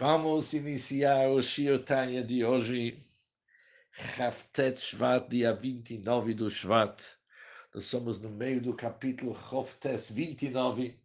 Vamos 0.00 0.54
iniciar 0.54 1.28
o 1.28 1.42
Shiotanya 1.42 2.24
de 2.24 2.42
hoje, 2.42 3.04
Haftet 4.18 4.80
Shvat, 4.80 5.28
dia 5.28 5.52
29 5.52 6.32
do 6.32 6.48
Shvat. 6.48 7.02
Nós 7.74 7.84
somos 7.84 8.18
no 8.18 8.30
meio 8.30 8.62
do 8.62 8.72
capítulo 8.72 9.32
Hoftes 9.32 10.10
29, 10.10 10.98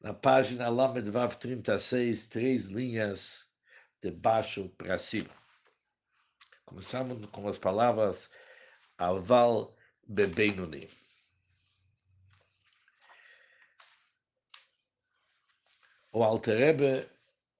na 0.00 0.14
página 0.14 0.68
Lamed 0.68 1.10
Vav 1.10 1.34
36, 1.34 2.28
três 2.28 2.66
linhas 2.66 3.50
de 4.00 4.12
baixo 4.12 4.68
para 4.78 4.96
cima. 4.96 5.30
Começamos 6.64 7.26
com 7.30 7.48
as 7.48 7.58
palavras 7.58 8.30
Aval 8.96 9.76
Bebenuni. 10.06 10.88
O 16.12 16.24
Alterebe, 16.24 17.08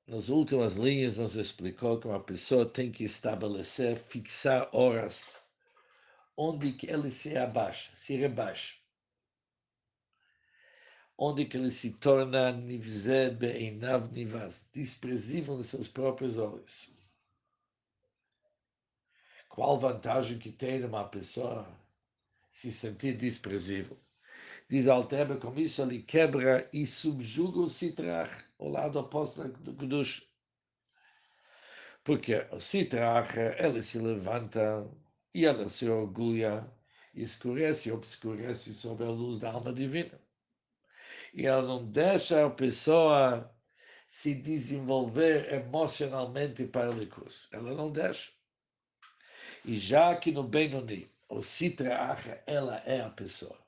nas 0.07 0.29
últimas 0.29 0.75
linhas, 0.75 1.19
nos 1.19 1.37
explicou 1.37 2.01
que 2.01 2.09
uma 2.09 2.19
pessoa 2.23 2.69
tem 2.69 2.91
que 2.91 3.05
estabelecer, 3.05 3.97
fixar 3.97 4.69
horas 4.75 5.41
onde 6.37 6.73
que 6.73 6.91
ele 6.91 7.11
se 7.11 7.37
abaixa, 7.37 7.95
se 7.95 8.17
rebaixa. 8.17 8.77
Onde 11.17 11.45
que 11.45 11.57
ele 11.57 11.71
se 11.71 11.93
torna 11.99 12.51
nivze 12.51 13.31
be'einav 13.31 14.11
nivaz, 14.11 14.67
desprezível 14.73 15.57
nos 15.57 15.67
seus 15.67 15.87
próprios 15.87 16.39
olhos. 16.39 16.93
Qual 19.51 19.79
vantagem 19.79 20.39
que 20.39 20.51
tem 20.51 20.83
uma 20.83 21.07
pessoa 21.07 21.69
se 22.51 22.73
sentir 22.73 23.17
desprezível? 23.17 23.99
Diz 24.71 24.87
Alteba, 24.87 25.37
com 25.37 25.53
isso 25.59 25.83
ele 25.83 26.01
quebra 26.01 26.69
e 26.73 26.87
subjuga 26.87 27.59
o 27.59 27.69
Sitrach, 27.69 28.31
o 28.57 28.69
lado 28.69 29.01
oposto 29.01 29.43
do 29.49 29.75
Kedush. 29.75 30.31
Porque 32.05 32.47
o 32.53 32.61
Sitrach, 32.61 33.37
ele 33.59 33.83
se 33.83 33.99
levanta 33.99 34.89
e 35.35 35.45
ele 35.45 35.69
se 35.69 35.89
orgulha, 35.89 36.65
escurece 37.13 37.89
e 37.89 37.93
obscurece 37.93 38.73
sobre 38.73 39.07
a 39.07 39.11
luz 39.11 39.41
da 39.41 39.51
alma 39.51 39.73
divina. 39.73 40.21
E 41.35 41.47
ele 41.47 41.63
não 41.63 41.85
deixa 41.91 42.47
a 42.47 42.51
pessoa 42.51 43.53
se 44.09 44.37
desenvolver 44.37 45.53
emocionalmente 45.53 46.65
para 46.65 46.93
o 46.93 46.95
Likus. 46.97 47.49
Ela 47.51 47.75
não 47.75 47.91
deixa. 47.91 48.31
E 49.65 49.77
já 49.77 50.15
que 50.15 50.31
no 50.31 50.45
Benoni, 50.45 51.11
o 51.29 51.43
Sitrach, 51.43 52.41
ela 52.47 52.77
é 52.87 53.01
a 53.01 53.11
pessoa 53.11 53.60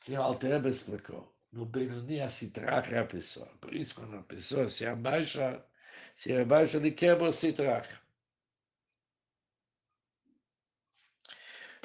que 0.00 0.12
o 0.12 0.22
Altereba 0.22 0.68
explicou. 0.68 1.34
No 1.52 1.66
Benoni, 1.66 2.20
a 2.20 2.28
Sitrach 2.28 2.92
é 2.92 2.98
a 2.98 3.04
pessoa. 3.04 3.48
Por 3.60 3.74
isso, 3.74 3.94
quando 3.94 4.16
a 4.16 4.22
pessoa 4.22 4.68
se 4.68 4.86
abaixa, 4.86 5.64
se 6.14 6.32
abaixa, 6.32 6.76
ele 6.78 6.92
quebra 6.92 7.28
o 7.28 7.32
Sitrach. 7.32 8.00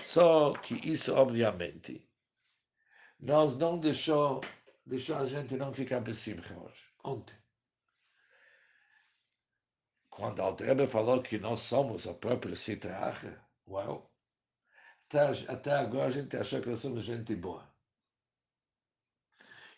Só 0.01 0.53
que 0.53 0.75
isso, 0.87 1.13
obviamente, 1.15 2.07
nós 3.19 3.57
não 3.57 3.79
deixou, 3.79 4.41
deixou 4.85 5.17
a 5.17 5.25
gente 5.25 5.55
não 5.57 5.73
ficar 5.73 5.99
besimcha 5.99 6.55
hoje, 6.57 6.83
ontem. 7.03 7.35
Quando 10.09 10.41
Altrebe 10.41 10.87
falou 10.87 11.21
que 11.21 11.37
nós 11.39 11.61
somos 11.61 12.07
a 12.07 12.13
própria 12.13 12.55
Sitrach, 12.55 13.25
uau, 13.67 14.11
até, 15.07 15.51
até 15.51 15.71
agora 15.73 16.07
a 16.07 16.11
gente 16.11 16.37
achou 16.37 16.61
que 16.61 16.69
nós 16.69 16.79
somos 16.79 17.03
gente 17.03 17.35
boa. 17.35 17.74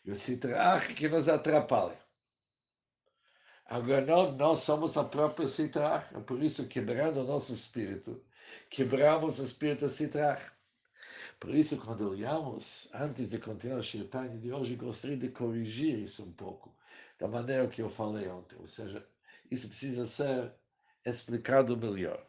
E 0.07 0.11
o 0.11 0.15
Sitrach 0.15 0.93
que 0.93 1.09
nos 1.09 1.27
atrapalha. 1.27 1.99
Agora, 3.65 4.05
nós, 4.05 4.37
nós 4.37 4.59
somos 4.59 4.95
a 4.95 5.03
própria 5.03 5.45
Sitrach, 5.49 6.15
é 6.15 6.19
por 6.21 6.41
isso, 6.41 6.65
quebrando 6.65 7.19
o 7.19 7.23
nosso 7.25 7.53
espírito, 7.53 8.23
quebramos 8.69 9.37
o 9.37 9.43
espírito 9.43 9.89
Sitrach. 9.89 10.49
Por 11.41 11.53
isso, 11.53 11.75
quando 11.75 12.09
olhamos, 12.09 12.89
antes 12.93 13.31
de 13.31 13.37
continuar 13.37 13.79
o 13.79 13.83
Shirtanya 13.83 14.37
de 14.37 14.49
hoje, 14.49 14.77
gostaria 14.77 15.17
de 15.17 15.27
corrigir 15.27 15.99
isso 15.99 16.23
um 16.23 16.31
pouco, 16.31 16.73
da 17.19 17.27
maneira 17.27 17.67
que 17.67 17.81
eu 17.81 17.89
falei 17.89 18.29
ontem. 18.29 18.55
Ou 18.61 18.67
seja, 18.67 19.05
isso 19.51 19.67
precisa 19.67 20.05
ser 20.05 20.53
explicado 21.03 21.75
melhor. 21.75 22.25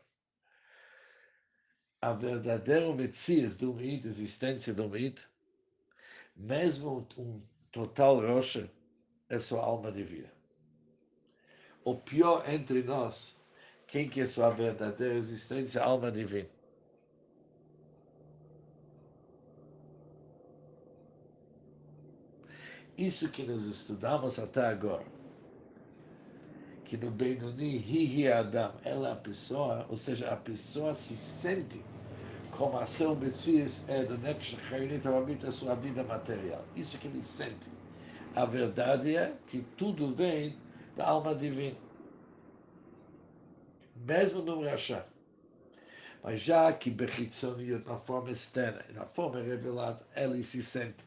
A 2.03 2.12
verdadeira 2.12 2.93
Metzias 2.93 3.56
do 3.56 3.72
Meid, 3.72 4.05
existência 4.05 4.75
do 4.75 4.88
Meid, 4.88 5.25
mesmo 6.34 7.06
um 7.17 7.41
total 7.71 8.21
rocha 8.21 8.71
é 9.29 9.39
sua 9.39 9.62
alma 9.62 9.93
divina. 9.93 10.33
O 11.84 11.95
pior 11.95 12.49
entre 12.49 12.83
nós, 12.83 13.41
quem 13.87 14.09
que 14.09 14.21
é 14.21 14.27
sua 14.27 14.51
verdadeira 14.51 15.15
existência, 15.15 15.83
alma 15.83 16.11
divina. 16.11 16.49
Isso 22.97 23.31
que 23.31 23.45
nós 23.45 23.65
estudamos 23.65 24.41
até 24.41 24.67
agora, 24.67 25.06
que 26.85 26.97
no 26.97 27.12
Benoni, 27.12 27.77
Hihi 27.77 28.27
Adam, 28.27 28.75
ela 28.83 29.11
é 29.11 29.12
a 29.12 29.17
pessoa, 29.17 29.87
ou 29.89 29.97
seja, 29.97 30.29
a 30.31 30.37
pessoa 30.37 30.95
se 30.95 31.17
sente 31.17 31.81
como 32.58 32.76
a 32.76 32.86
seu 32.86 33.14
Messias 33.14 33.88
é 33.88 34.02
do 34.02 34.19
Nefesh 34.19 34.56
Chayonit 34.69 35.06
Ramit, 35.06 35.46
a 35.46 35.52
sua 35.52 35.76
vida 35.76 36.02
material. 36.02 36.64
Isso 36.74 36.98
que 36.98 37.06
ele 37.06 37.22
sente. 37.22 37.70
A 38.34 38.44
verdade 38.44 39.16
é 39.16 39.32
que 39.46 39.60
tudo 39.76 40.12
vem 40.12 40.58
da 40.96 41.06
alma 41.06 41.36
divina. 41.36 41.78
Mesmo 43.94 44.42
no 44.42 44.64
Rasha. 44.64 45.06
Mas 46.20 46.41
já 46.41 46.72
que 46.72 46.91
Bechitzoniot, 46.91 47.86
na 47.86 47.96
forma 47.96 48.32
externa, 48.32 48.84
na 48.92 49.06
forma 49.06 49.40
revelada, 49.40 50.04
ele 50.16 50.42
se 50.42 50.60
sente 50.60 51.06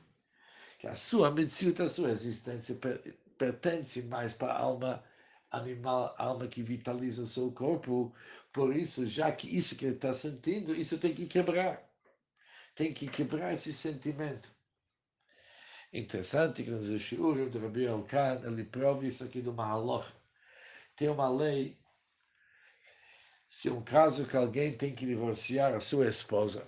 que 0.79 0.87
a 0.87 0.95
sua 0.95 1.29
Metziut, 1.31 1.81
a 1.81 1.89
sua 1.89 2.11
existência, 2.11 2.77
pertence 3.37 4.03
mais 4.03 4.31
para 4.31 4.53
a 4.53 4.57
alma 4.57 5.03
animal, 5.51 6.15
alma 6.17 6.47
que 6.47 6.63
vitaliza 6.63 7.25
seu 7.25 7.51
corpo. 7.51 8.13
Por 8.53 8.75
isso, 8.75 9.05
já 9.05 9.31
que 9.31 9.47
isso 9.55 9.75
que 9.75 9.85
ele 9.85 9.95
está 9.95 10.13
sentindo, 10.13 10.73
isso 10.75 10.97
tem 10.97 11.13
que 11.13 11.25
quebrar. 11.27 11.83
Tem 12.75 12.93
que 12.93 13.07
quebrar 13.07 13.53
esse 13.53 13.73
sentimento. 13.73 14.51
Interessante 15.93 16.63
que 16.63 16.71
nos 16.71 16.85
Shiurim 17.01 17.49
do 17.49 17.59
Rabi 17.59 17.83
Elkan, 17.83 18.41
ele 18.45 18.63
prova 18.63 19.05
isso 19.05 19.23
aqui 19.23 19.41
do 19.41 19.53
Mahaloch. 19.53 20.07
Tem 20.95 21.09
uma 21.09 21.29
lei, 21.29 21.77
se 23.47 23.69
um 23.69 23.81
caso 23.81 24.25
que 24.25 24.37
alguém 24.37 24.77
tem 24.77 24.95
que 24.95 25.05
divorciar 25.05 25.73
a 25.73 25.81
sua 25.81 26.07
esposa, 26.07 26.65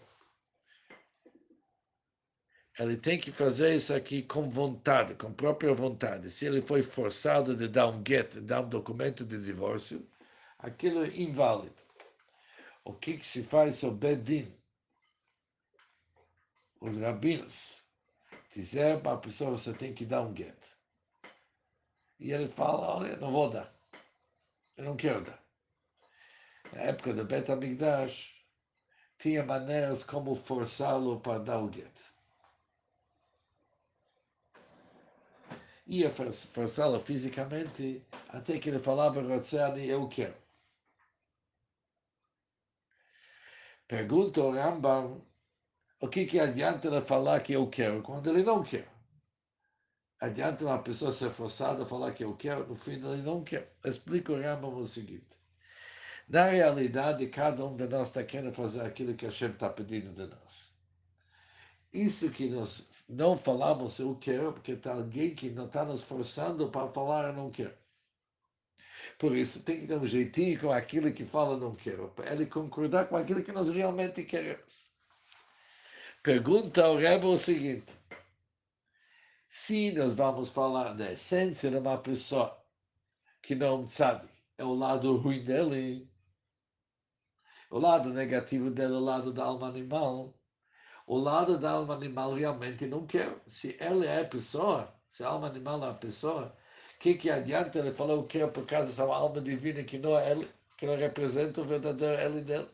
ele 2.80 2.98
tem 2.98 3.20
que 3.20 3.32
fazer 3.32 3.76
isso 3.76 3.94
aqui 3.94 4.24
com 4.24 4.50
vontade, 4.50 5.14
com 5.16 5.32
própria 5.32 5.74
vontade. 5.74 6.30
Se 6.30 6.46
ele 6.46 6.62
foi 6.62 6.82
forçado 6.82 7.56
de 7.56 7.68
dar 7.68 7.88
um 7.88 8.04
get, 8.06 8.36
dar 8.42 8.62
um 8.62 8.70
documento 8.70 9.24
de 9.24 9.40
divórcio, 9.44 10.08
aquilo 10.58 11.04
é 11.04 11.10
inválido. 11.10 11.82
O 12.84 12.94
que, 12.94 13.18
que 13.18 13.26
se 13.26 13.44
faz 13.44 13.76
sobre 13.76 14.16
Bedin? 14.16 14.54
Os 16.82 16.98
rabinos 16.98 17.84
dizer 18.54 19.02
para 19.02 19.14
a 19.14 19.18
pessoa 19.18 19.52
você 19.52 19.74
tem 19.74 19.94
que 19.94 20.06
dar 20.06 20.22
um 20.22 20.36
get. 20.36 20.58
E 22.20 22.32
ele 22.32 22.48
fala, 22.48 22.98
olha, 22.98 23.18
não 23.18 23.32
vou 23.32 23.50
dar. 23.50 23.74
Eu 24.76 24.86
não 24.86 24.96
quero 24.96 25.24
dar. 25.24 25.44
Na 26.72 26.82
época 26.82 27.14
do 27.14 27.26
Bet 27.26 27.52
Amigdash, 27.52 28.34
tinha 29.18 29.44
maneiras 29.46 30.04
como 30.04 30.34
forçá-lo 30.36 31.20
para 31.20 31.40
dar 31.40 31.60
o 31.64 31.72
get. 31.72 32.13
Ia 35.86 36.10
forçá-lo 36.10 37.00
fisicamente 37.00 38.06
até 38.30 38.58
que 38.60 38.70
ele 38.70 38.80
falava 38.80 39.22
Rotzani, 39.22 39.88
eu 39.88 40.08
quero. 40.08 40.36
Pergunta 43.88 44.42
o 44.42 44.52
Rambam 44.52 45.22
o 46.04 46.10
que, 46.10 46.26
que 46.26 46.38
adianta 46.38 46.88
ele 46.88 47.02
falar 47.02 47.40
que 47.42 47.54
eu 47.54 47.70
quero 47.70 48.02
quando 48.04 48.30
ele 48.30 48.44
não 48.44 48.62
quer. 48.62 48.90
Adianta 50.20 50.66
uma 50.66 50.84
pessoa 50.84 51.14
ser 51.14 51.30
forçada 51.32 51.84
a 51.84 51.86
falar 51.86 52.12
que 52.14 52.24
eu 52.26 52.36
quero, 52.36 52.68
no 52.68 52.76
fim 52.76 52.94
ele 52.94 53.22
não 53.22 53.42
quer. 53.42 53.74
Explica 53.86 54.34
o 54.34 54.42
Rambam 54.42 54.76
o 54.76 54.86
seguinte. 54.86 55.38
Na 56.28 56.48
realidade, 56.48 57.28
cada 57.28 57.66
um 57.66 57.76
de 57.76 57.88
nós 57.88 58.10
está 58.10 58.24
querendo 58.24 58.54
fazer 58.54 58.82
aquilo 58.82 59.16
que 59.16 59.26
a 59.26 59.30
Hashem 59.30 59.52
está 59.52 59.70
pedindo 59.70 60.14
de 60.14 60.28
nós. 60.28 60.74
Isso 61.94 62.32
que 62.32 62.50
nós 62.50 62.90
não 63.14 63.38
falamos 63.38 64.00
eu 64.00 64.16
quero, 64.16 64.54
porque 64.54 64.74
está 64.74 64.94
alguém 64.94 65.36
que 65.36 65.50
não 65.50 65.66
está 65.66 65.86
nos 65.86 66.04
forçando 66.04 66.70
para 66.70 66.88
falar 66.90 67.28
eu 67.30 67.34
não 67.34 67.52
quero. 67.52 67.76
Por 69.20 69.36
isso, 69.36 69.64
tem 69.64 69.82
que 69.82 69.88
dar 69.88 69.98
um 70.00 70.08
jeitinho 70.08 70.60
com 70.60 70.72
aquilo 70.72 71.14
que 71.14 71.26
fala 71.26 71.58
não 71.58 71.76
quero, 71.76 72.10
para 72.10 72.34
ele 72.34 72.46
concordar 72.46 73.08
com 73.08 73.16
aquilo 73.16 73.44
que 73.44 73.52
nós 73.52 73.70
realmente 73.70 74.24
queremos. 74.24 74.92
Pergunta 76.24 76.86
ao 76.86 76.98
Rebbe 76.98 77.26
o 77.26 77.38
seguinte: 77.38 77.94
Se 79.48 79.92
nós 79.92 80.14
vamos 80.14 80.50
falar 80.50 80.94
da 80.94 81.12
essência 81.12 81.70
de 81.70 81.78
uma 81.78 81.98
pessoa 81.98 82.62
que 83.42 83.56
não 83.56 83.86
sabe, 83.86 84.28
é 84.58 84.64
o 84.64 84.74
lado 84.74 85.16
ruim 85.18 85.44
dele, 85.44 86.10
o 87.70 87.78
lado 87.80 88.10
negativo 88.14 88.72
dele, 88.72 88.94
o 88.94 89.00
lado 89.00 89.34
da 89.34 89.44
alma 89.44 89.68
animal, 89.68 90.34
o 91.06 91.18
lado 91.18 91.58
da 91.58 91.72
alma 91.72 91.94
animal 91.96 92.34
realmente 92.34 92.86
não 92.86 93.06
quer. 93.06 93.36
Se 93.48 93.78
ele 93.80 94.06
é 94.06 94.22
a 94.22 94.26
pessoa, 94.26 94.94
se 95.10 95.24
a 95.24 95.28
alma 95.28 95.48
animal 95.48 95.84
é 95.84 95.90
a 95.90 95.94
pessoa, 95.94 96.56
o 96.96 97.00
que, 97.00 97.16
que 97.16 97.30
adianta 97.30 97.80
ele 97.80 97.92
falar 97.92 98.16
o 98.16 98.26
que 98.26 98.40
é 98.40 98.48
por 98.48 98.66
causa 98.66 98.90
dessa 98.90 99.04
alma 99.04 99.42
divina 99.42 99.84
que 99.84 99.98
não 99.98 100.18
é 100.18 100.32
ele, 100.32 100.50
que 100.78 100.86
não 100.86 100.96
representa 100.96 101.62
o 101.62 101.66
verdadeiro 101.66 102.22
ele 102.22 102.42
dele? 102.42 102.70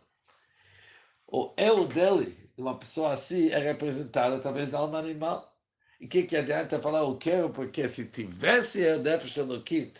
O 1.28 1.54
eu 1.58 1.88
dele, 1.88 2.50
uma 2.58 2.78
pessoa 2.78 3.14
assim, 3.14 3.50
é 3.50 3.60
representada 3.60 4.36
através 4.36 4.70
da 4.70 4.80
alma 4.80 5.00
animal. 5.00 5.56
E 6.00 6.06
o 6.06 6.10
que, 6.10 6.24
que 6.24 6.38
adianta 6.38 6.80
falar 6.80 7.00
eu 7.00 7.18
quero? 7.18 7.50
Porque 7.50 7.88
se 7.90 8.08
tivesse 8.10 8.88
a 8.88 8.98
Nefesh 8.98 9.38
kit, 9.66 10.00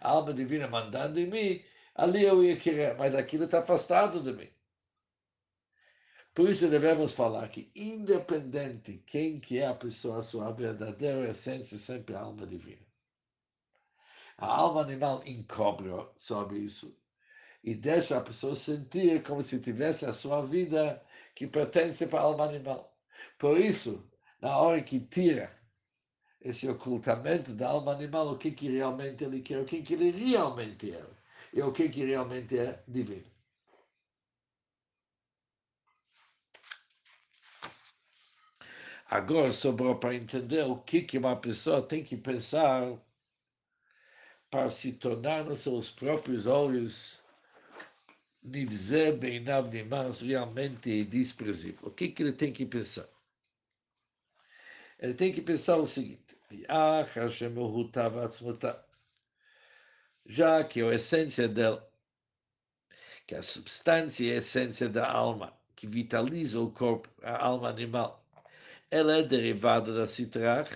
a 0.00 0.10
alma 0.10 0.32
divina 0.34 0.68
mandando 0.68 1.20
em 1.20 1.26
mim, 1.26 1.62
ali 1.94 2.24
eu 2.24 2.42
ia 2.42 2.56
querer, 2.56 2.96
mas 2.96 3.14
aquilo 3.14 3.44
está 3.44 3.60
afastado 3.60 4.20
de 4.20 4.32
mim. 4.32 4.48
Por 6.36 6.50
isso 6.50 6.68
devemos 6.68 7.14
falar 7.14 7.48
que, 7.48 7.70
independente 7.74 9.02
quem 9.06 9.40
que 9.40 9.56
é 9.58 9.68
a 9.68 9.74
pessoa, 9.74 10.20
sua 10.20 10.52
verdadeira 10.52 11.30
essência 11.30 11.78
sempre 11.78 12.14
a 12.14 12.20
alma 12.20 12.46
divina. 12.46 12.86
A 14.36 14.46
alma 14.46 14.82
animal 14.82 15.22
encobre 15.24 15.88
sobre 16.14 16.58
isso 16.58 16.94
e 17.64 17.74
deixa 17.74 18.18
a 18.18 18.20
pessoa 18.20 18.54
sentir 18.54 19.22
como 19.22 19.40
se 19.40 19.62
tivesse 19.62 20.04
a 20.04 20.12
sua 20.12 20.42
vida 20.42 21.02
que 21.34 21.46
pertence 21.46 22.06
para 22.06 22.20
a 22.20 22.24
alma 22.24 22.44
animal. 22.44 22.94
Por 23.38 23.58
isso, 23.58 24.06
na 24.38 24.58
hora 24.58 24.82
que 24.82 25.00
tira 25.00 25.50
esse 26.38 26.68
ocultamento 26.68 27.54
da 27.54 27.70
alma 27.70 27.92
animal, 27.92 28.28
o 28.28 28.36
que, 28.36 28.50
que 28.50 28.68
realmente 28.68 29.24
ele 29.24 29.40
quer, 29.40 29.62
o 29.62 29.64
que, 29.64 29.80
que 29.80 29.94
ele 29.94 30.10
realmente 30.10 30.92
é, 30.92 31.02
e 31.54 31.62
o 31.62 31.72
que, 31.72 31.88
que 31.88 32.04
realmente 32.04 32.58
é 32.58 32.82
divino. 32.86 33.35
Agora 39.08 39.52
sobrou 39.52 39.96
para 39.96 40.14
entender 40.14 40.64
o 40.64 40.76
que, 40.76 41.02
que 41.02 41.16
uma 41.18 41.36
pessoa 41.36 41.80
tem 41.80 42.02
que 42.02 42.16
pensar 42.16 42.98
para 44.50 44.68
se 44.70 44.94
tornar 44.94 45.44
nos 45.44 45.60
seus 45.60 45.90
próprios 45.90 46.46
olhos 46.46 47.22
Nivze 48.42 49.12
Beinav 49.12 49.72
Nimaz 49.72 50.20
realmente 50.20 51.04
desprezível. 51.04 51.88
O 51.88 51.90
que, 51.90 52.08
que 52.08 52.22
ele 52.22 52.32
tem 52.32 52.52
que 52.52 52.64
pensar? 52.66 53.08
Ele 54.98 55.14
tem 55.14 55.32
que 55.32 55.42
pensar 55.42 55.76
o 55.76 55.86
seguinte: 55.86 56.36
já 60.26 60.64
que 60.64 60.80
a 60.82 60.94
essência 60.94 61.48
dele, 61.48 61.80
que 63.26 63.34
a 63.34 63.42
substância 63.42 64.24
e 64.24 64.32
a 64.32 64.36
essência 64.36 64.88
da 64.88 65.10
alma, 65.10 65.52
que 65.74 65.86
vitaliza 65.86 66.60
o 66.60 66.70
corpo, 66.70 67.08
a 67.22 67.44
alma 67.44 67.68
animal, 67.68 68.25
ela 68.90 69.18
é 69.18 69.22
derivada 69.22 69.92
da 69.94 70.06
citrach, 70.06 70.74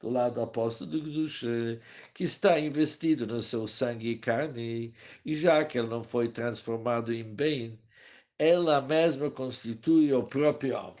do 0.00 0.10
lado 0.10 0.40
oposto 0.42 0.84
do 0.86 1.00
Gdusha, 1.00 1.80
que 2.12 2.24
está 2.24 2.58
investido 2.60 3.26
no 3.26 3.40
seu 3.42 3.66
sangue 3.66 4.10
e 4.10 4.18
carne, 4.18 4.94
e 5.24 5.34
já 5.34 5.64
que 5.64 5.78
ele 5.78 5.88
não 5.88 6.04
foi 6.04 6.28
transformado 6.30 7.12
em 7.12 7.24
bem, 7.24 7.78
ela 8.38 8.80
mesma 8.80 9.30
constitui 9.30 10.12
o 10.12 10.24
próprio 10.24 10.76
alma. 10.76 10.96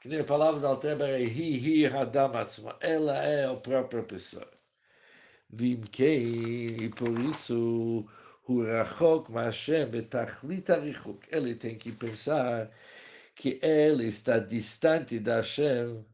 Que 0.00 0.08
nem 0.08 0.20
a 0.20 0.24
palavra 0.24 0.60
da 0.60 0.68
Alteber 0.68 1.08
é 1.08 1.22
hi, 1.22 1.82
hi, 1.82 1.86
hadamatzma. 1.86 2.76
Ela 2.80 3.22
é 3.24 3.46
a 3.46 3.54
própria 3.54 4.02
pessoa. 4.02 4.50
Vimkei, 5.50 6.66
e 6.66 6.88
por 6.90 7.18
isso, 7.20 8.06
o 8.46 8.62
rachok 8.64 9.30
Mashem 9.32 9.86
betachlit 9.86 10.70
arichuk. 10.70 11.26
Ele 11.30 11.54
tem 11.54 11.76
que 11.78 11.92
pensar 11.92 12.70
que 13.34 13.58
ele 13.62 14.06
está 14.06 14.38
distante 14.38 15.18
da 15.18 15.36
Hashem 15.36 16.04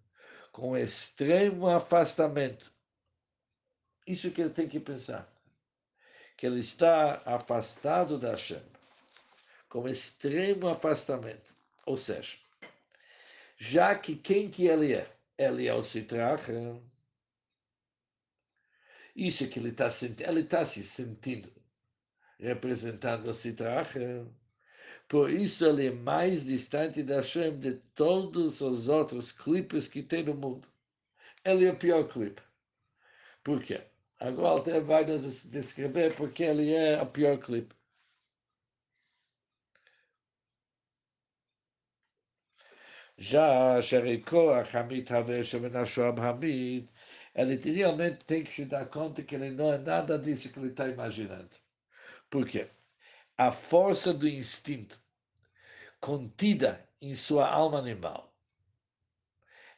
com 0.52 0.76
extremo 0.76 1.68
afastamento. 1.68 2.72
Isso 4.06 4.30
que 4.30 4.40
ele 4.40 4.50
tem 4.50 4.68
que 4.68 4.80
pensar. 4.80 5.30
Que 6.36 6.46
ele 6.46 6.60
está 6.60 7.22
afastado 7.24 8.18
da 8.18 8.30
Hashem, 8.30 8.62
com 9.68 9.88
extremo 9.88 10.68
afastamento. 10.68 11.54
Ou 11.86 11.96
seja, 11.96 12.38
já 13.56 13.94
que 13.94 14.16
quem 14.16 14.50
que 14.50 14.66
ele 14.66 14.94
é? 14.94 15.06
Ele 15.36 15.66
é 15.66 15.74
o 15.74 15.84
Sitrach. 15.84 16.48
Isso 19.14 19.48
que 19.48 19.58
ele 19.58 19.70
está 19.70 19.90
sentindo, 19.90 20.28
ele 20.28 20.40
está 20.40 20.64
se 20.64 20.82
sentindo 20.82 21.52
representando 22.38 23.28
o 23.28 23.34
Sitrach. 23.34 23.94
Por 25.10 25.28
isso 25.28 25.66
ele 25.66 25.88
é 25.88 25.90
mais 25.90 26.44
distante 26.44 27.02
da 27.02 27.16
Hashem 27.16 27.58
de 27.58 27.74
todos 27.96 28.60
os 28.60 28.88
outros 28.88 29.32
clipes 29.32 29.88
que 29.88 30.04
tem 30.04 30.22
no 30.24 30.34
mundo. 30.34 30.68
Ele 31.44 31.66
é 31.66 31.72
o 31.72 31.76
pior 31.78 32.08
clipe. 32.08 32.40
Por 33.42 33.62
quê? 33.62 33.82
Agora 34.20 34.60
até 34.60 34.80
vai 34.80 35.04
nos 35.04 35.46
descrever 35.50 36.14
porque 36.14 36.44
ele 36.44 36.72
é 36.72 37.02
o 37.02 37.06
pior 37.06 37.38
clipe. 37.38 37.74
Já 43.18 43.80
Sherikoach 43.80 44.76
Hamid 44.76 45.10
Havesh 45.12 45.54
Menashoab 45.54 46.20
Hamid, 46.20 46.88
ele 47.34 47.56
realmente 47.72 48.24
tem 48.24 48.44
que 48.44 48.50
se 48.52 48.64
dar 48.64 48.86
conta 48.86 49.22
que 49.24 49.34
ele 49.34 49.50
não 49.50 49.72
é 49.72 49.78
nada 49.78 50.18
disso 50.18 50.52
que 50.52 50.58
ele 50.60 50.68
está 50.68 50.88
imaginando. 50.88 51.56
Por 52.30 52.46
quê? 52.46 52.68
A 53.36 53.50
força 53.52 54.12
do 54.14 54.28
instinto 54.28 54.99
contida 56.00 56.88
em 57.00 57.14
sua 57.14 57.48
alma 57.48 57.78
animal, 57.78 58.34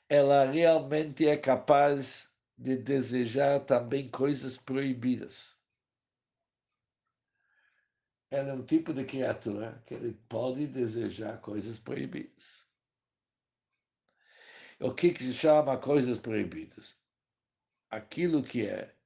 ela 0.09 0.45
realmente 0.45 1.27
é 1.27 1.37
capaz 1.37 2.33
de 2.57 2.77
desejar 2.77 3.61
também 3.65 4.09
coisas 4.09 4.57
proibidas. 4.57 5.61
Ela 8.31 8.51
é 8.51 8.55
um 8.55 8.65
tipo 8.65 8.95
de 8.95 9.05
criatura 9.05 9.83
que 9.87 9.95
ele 9.95 10.15
pode 10.29 10.67
desejar 10.67 11.41
coisas 11.41 11.79
proibidas. 11.79 12.67
O 14.81 14.93
que, 14.95 15.13
que 15.13 15.23
se 15.23 15.33
chama 15.33 15.79
coisas 15.79 16.19
proibidas? 16.19 17.03
Aquilo 17.91 18.43
que 18.43 18.67
é 18.67 18.97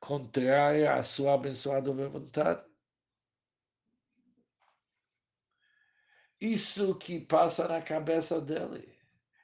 contrário 0.00 0.90
à 0.90 1.02
sua 1.02 1.34
abençoada 1.34 1.92
vontade. 1.92 2.71
isso 6.42 6.96
que 6.96 7.20
passa 7.20 7.68
na 7.68 7.80
cabeça 7.82 8.40
dele. 8.40 8.98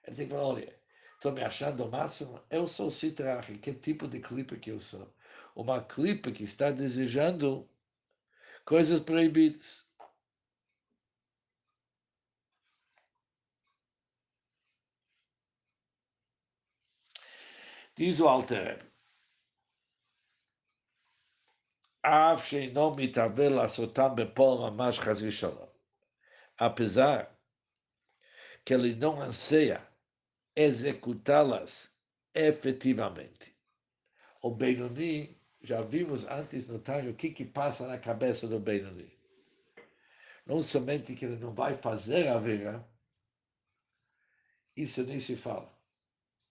Ele 0.05 0.17
tem 0.17 0.27
que 0.27 0.35
falar, 0.35 0.47
olha, 0.49 0.81
estou 1.15 1.33
me 1.33 1.43
achando 1.45 1.85
o 1.85 1.91
máximo, 1.91 2.43
eu 2.51 2.67
sou 2.67 2.91
Sitrach, 2.91 3.47
que 3.59 3.73
tipo 3.75 4.09
de 4.09 4.21
clipe 4.21 4.59
que 4.59 4.71
eu 4.71 4.81
sou? 4.81 5.15
Uma 5.55 5.83
clipe 5.85 6.33
que 6.33 6.45
está 6.45 6.71
desejando 6.71 7.69
coisas 8.65 9.01
proibidas. 9.01 9.89
Diz 17.97 18.21
o 18.21 18.29
Alter. 18.29 18.89
Av 22.03 22.43
sheinom 22.45 22.95
mitavel 22.97 23.61
asotam 23.61 24.15
bepol 24.15 24.61
mamash 24.63 25.01
chaz 25.05 25.21
v'shalom 25.23 25.68
apesar 26.59 27.39
que 28.65 28.75
ele 28.75 28.95
não 28.95 29.23
anseia 29.23 29.87
executá-las 30.55 31.97
efetivamente. 32.35 33.57
O 34.43 34.51
Benoni, 34.51 35.41
já 35.63 35.81
vimos 35.83 36.25
antes 36.25 36.69
no 36.69 36.79
Tânia 36.79 37.11
o 37.11 37.15
que, 37.15 37.31
que 37.31 37.45
passa 37.45 37.87
na 37.87 37.99
cabeça 37.99 38.47
do 38.47 38.61
Benoni. 38.61 39.17
Não 40.45 40.63
somente 40.63 41.15
que 41.15 41.25
ele 41.25 41.37
não 41.37 41.55
vai 41.55 41.75
fazer 41.75 42.27
a 42.29 42.39
vera, 42.39 42.87
isso 44.77 45.05
nem 45.05 45.21
se 45.21 45.37
fala. 45.37 45.73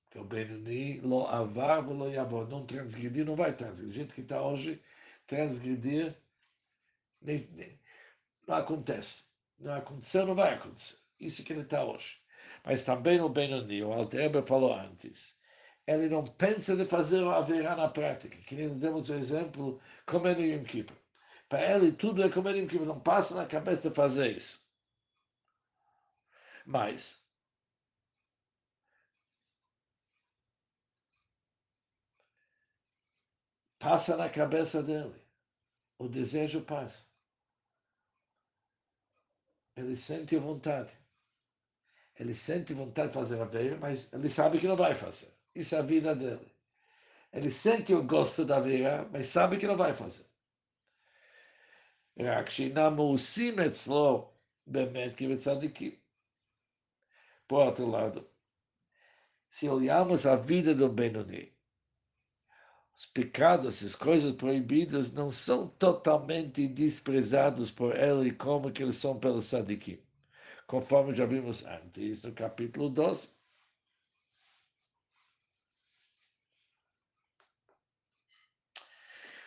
Que 0.09 0.19
o 0.19 0.23
Benoni, 0.23 0.99
lo 1.01 1.27
avar, 1.27 1.85
lo 1.87 2.09
yavor, 2.09 2.47
não 2.47 2.65
transgredir, 2.65 3.25
não 3.25 3.35
vai 3.35 3.55
transgredir. 3.55 3.89
O 3.89 3.95
jeito 3.95 4.13
que 4.13 4.21
está 4.21 4.41
hoje, 4.41 4.81
transgredir, 5.25 6.15
nem, 7.21 7.37
nem, 7.51 7.79
não 8.47 8.55
acontece. 8.55 9.27
Não 9.59 9.73
aconteceu, 9.75 10.25
não 10.25 10.33
vai 10.35 10.53
acontecer. 10.55 10.97
Isso 11.19 11.43
que 11.43 11.53
ele 11.53 11.61
está 11.61 11.83
hoje. 11.83 12.17
Mas 12.65 12.83
também 12.83 13.21
o 13.21 13.29
Benoni, 13.29 13.83
o 13.83 13.93
Alteber 13.93 14.43
falou 14.43 14.73
antes, 14.73 15.37
ele 15.85 16.09
não 16.09 16.23
pensa 16.23 16.75
de 16.75 16.85
fazer 16.87 17.21
o 17.23 17.29
haverá 17.31 17.75
na 17.75 17.87
prática, 17.89 18.37
que 18.37 18.55
nem 18.55 18.77
demos 18.79 19.09
o 19.09 19.15
exemplo 19.15 19.79
comendo 20.05 20.41
Yom 20.41 20.63
Kippur. 20.63 20.97
Para 21.49 21.75
ele, 21.75 21.93
tudo 21.93 22.23
é 22.23 22.29
comer 22.29 22.55
Yom 22.57 22.67
Kippur, 22.67 22.85
não 22.85 22.99
passa 22.99 23.35
na 23.35 23.45
cabeça 23.47 23.91
fazer 23.91 24.35
isso. 24.35 24.67
Mas, 26.65 27.27
passa 33.79 34.15
na 34.17 34.29
cabeça 34.29 34.83
dele. 34.83 35.15
O 35.99 36.07
desejo 36.09 36.63
passa 36.65 37.06
Ele 39.76 39.96
sente 39.96 40.36
vontade. 40.36 40.92
Ele 42.18 42.34
sente 42.34 42.74
vontade 42.74 43.08
de 43.08 43.14
fazer 43.14 43.40
a 43.40 43.44
veia, 43.44 43.76
mas 43.78 44.12
ele 44.12 44.28
sabe 44.28 44.58
que 44.58 44.68
não 44.68 44.76
vai 44.76 44.94
fazer. 44.94 45.32
Isso 45.54 45.74
é 45.74 45.78
a 45.78 45.82
vida 45.82 46.14
dele. 46.14 46.52
Ele 47.32 47.50
sente 47.50 47.94
o 47.94 48.02
gosto 48.02 48.44
da 48.44 48.60
veia, 48.60 49.08
mas 49.10 49.28
sabe 49.28 49.56
que 49.56 49.66
não 49.66 49.76
vai 49.76 49.92
fazer. 49.92 50.26
רק 52.18 52.50
שאינם 52.50 52.94
מעושים 52.96 53.60
אצלו 53.60 54.32
באמת 54.66 55.16
כבצדיקים. 55.16 56.02
Por 57.48 57.66
outro 57.66 57.86
lado, 57.86 58.30
se 59.50 59.68
olharmos 59.68 60.24
a 60.24 60.36
vida 60.36 60.74
do 60.74 60.88
Benoni, 60.88 61.52
os 62.97 63.05
pecados, 63.05 63.83
as 63.83 63.95
coisas 63.95 64.35
proibidas 64.35 65.11
não 65.11 65.29
são 65.29 65.67
totalmente 65.67 66.67
desprezados 66.67 67.69
por 67.69 67.95
ele 67.95 68.31
como 68.33 68.71
que 68.71 68.81
eles 68.81 68.95
são 68.95 69.19
pelos 69.19 69.45
sadikim, 69.45 70.01
conforme 70.65 71.13
já 71.13 71.25
vimos 71.27 71.63
antes 71.65 72.23
no 72.23 72.33
capítulo 72.33 72.89
12. 72.89 73.37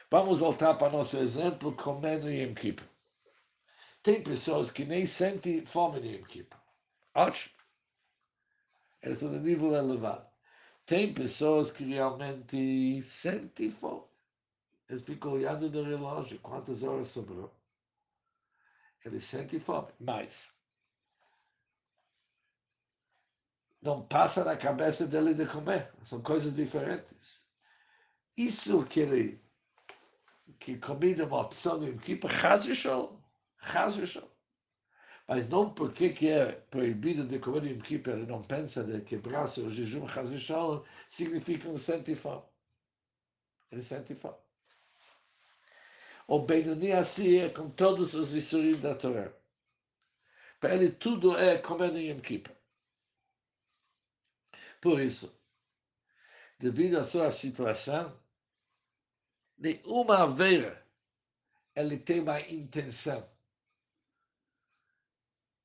Vamos 0.09 0.38
voltar 0.38 0.75
para 0.75 0.92
nosso 0.92 1.16
exemplo 1.19 1.75
comendo 1.75 2.30
Yom 2.30 2.54
Kippur. 2.54 2.87
Tem 4.02 4.23
pessoas 4.23 4.71
que 4.71 4.85
nem 4.85 5.04
sentem 5.07 5.66
fome 5.66 5.99
no 5.99 6.07
Yom 6.07 6.25
Kippur. 6.25 6.61
Acho. 7.14 7.50
Esse 9.02 9.25
é 9.25 9.28
o 9.28 9.40
nível 9.40 9.75
elevado. 9.75 10.30
Tem 10.90 11.14
pessoas 11.14 11.70
que 11.70 11.85
realmente 11.85 13.00
sentem 13.00 13.70
fome. 13.70 14.09
Eles 14.88 15.02
ficam 15.02 15.35
olhando 15.35 15.70
no 15.70 15.85
relógio, 15.85 16.40
quantas 16.40 16.82
horas 16.82 17.06
sobrou. 17.06 17.54
Eles 19.04 19.23
sentem 19.23 19.61
fome, 19.61 19.92
mas 20.00 20.52
não 23.80 24.04
passa 24.04 24.44
na 24.44 24.56
cabeça 24.56 25.06
dele 25.06 25.32
de 25.32 25.47
comer. 25.47 25.94
São 26.02 26.20
coisas 26.20 26.56
diferentes. 26.56 27.49
Isso 28.37 28.85
que 28.85 28.99
ele 28.99 29.44
que 30.59 30.76
comida 30.76 31.25
uma 31.25 31.42
opção 31.42 31.78
de 31.78 31.90
equipa, 31.90 32.26
ras 32.26 32.66
v'shol. 32.66 33.23
Mas 35.31 35.49
não 35.49 35.73
porque 35.73 36.09
que 36.09 36.29
é 36.29 36.51
proibido 36.51 37.25
de 37.25 37.39
comer 37.39 37.65
em 37.65 37.79
kippur, 37.79 38.15
ele 38.15 38.27
não 38.27 38.43
pensa 38.43 38.83
de 38.83 39.01
quebrar 39.03 39.47
seu 39.47 39.71
jejum 39.71 40.05
chas 40.09 40.29
significa 41.09 41.69
um 41.69 41.77
sente 41.77 42.17
fome. 42.17 42.43
Ele 43.71 43.81
sente 43.81 44.13
fome. 44.17 44.37
O 46.27 46.41
Benoni 46.41 46.91
assim 46.91 47.39
é 47.39 47.49
com 47.49 47.71
todos 47.71 48.13
os 48.15 48.33
vissurim 48.33 48.77
da 48.81 48.97
Torá. 48.97 49.33
Para 50.59 50.75
ele 50.75 50.91
tudo 50.91 51.39
é 51.39 51.59
comer 51.59 51.95
em 51.95 52.19
Kippur. 52.19 52.57
Por 54.81 55.01
isso, 55.01 55.41
devido 56.59 56.99
à 56.99 57.05
sua 57.05 57.31
situação, 57.31 58.21
nenhuma 59.57 60.25
aveira 60.25 60.85
ele 61.77 61.99
tem 61.99 62.19
uma 62.19 62.41
intenção 62.41 63.31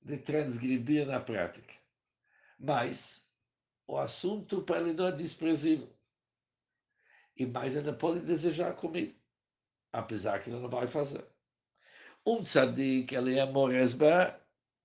de 0.05 0.17
transgredir 0.17 1.07
na 1.07 1.19
prática. 1.19 1.73
Mas 2.59 3.27
o 3.87 3.97
assunto 3.97 4.61
para 4.61 4.79
ele 4.79 4.93
não 4.93 5.07
é 5.07 5.11
desprezível. 5.11 5.89
E 7.35 7.45
mais 7.45 7.75
ele 7.75 7.91
pode 7.91 8.21
desejar 8.21 8.73
comigo, 8.75 9.19
apesar 9.91 10.39
que 10.39 10.49
ele 10.49 10.59
não 10.59 10.69
vai 10.69 10.87
fazer. 10.87 11.25
Um 12.25 12.41
tzadik, 12.41 13.13
ele 13.13 13.37
é 13.37 13.45
moresbar. 13.45 14.39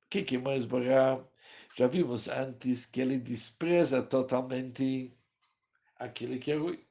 O 0.04 0.08
que, 0.08 0.22
que 0.24 0.36
é 0.36 0.38
moresbar? 0.38 0.82
Já 1.76 1.86
vimos 1.86 2.26
antes 2.28 2.86
que 2.86 3.00
ele 3.00 3.18
despreza 3.18 4.02
totalmente 4.02 5.16
aquele 5.96 6.38
que 6.38 6.50
é 6.50 6.56
ruim. 6.56 6.84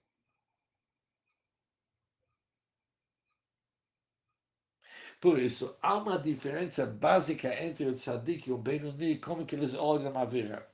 Por 5.20 5.38
isso, 5.38 5.78
há 5.82 5.96
uma 5.98 6.18
diferença 6.18 6.86
básica 6.86 7.54
entre 7.64 7.86
o 7.86 7.94
tzadik 7.94 8.50
e 8.50 8.54
o 8.54 8.58
Benoni, 8.58 9.20
como 9.20 9.46
que 9.46 9.56
eles 9.56 9.74
olham 9.74 10.18
a 10.18 10.24
vira. 10.26 10.70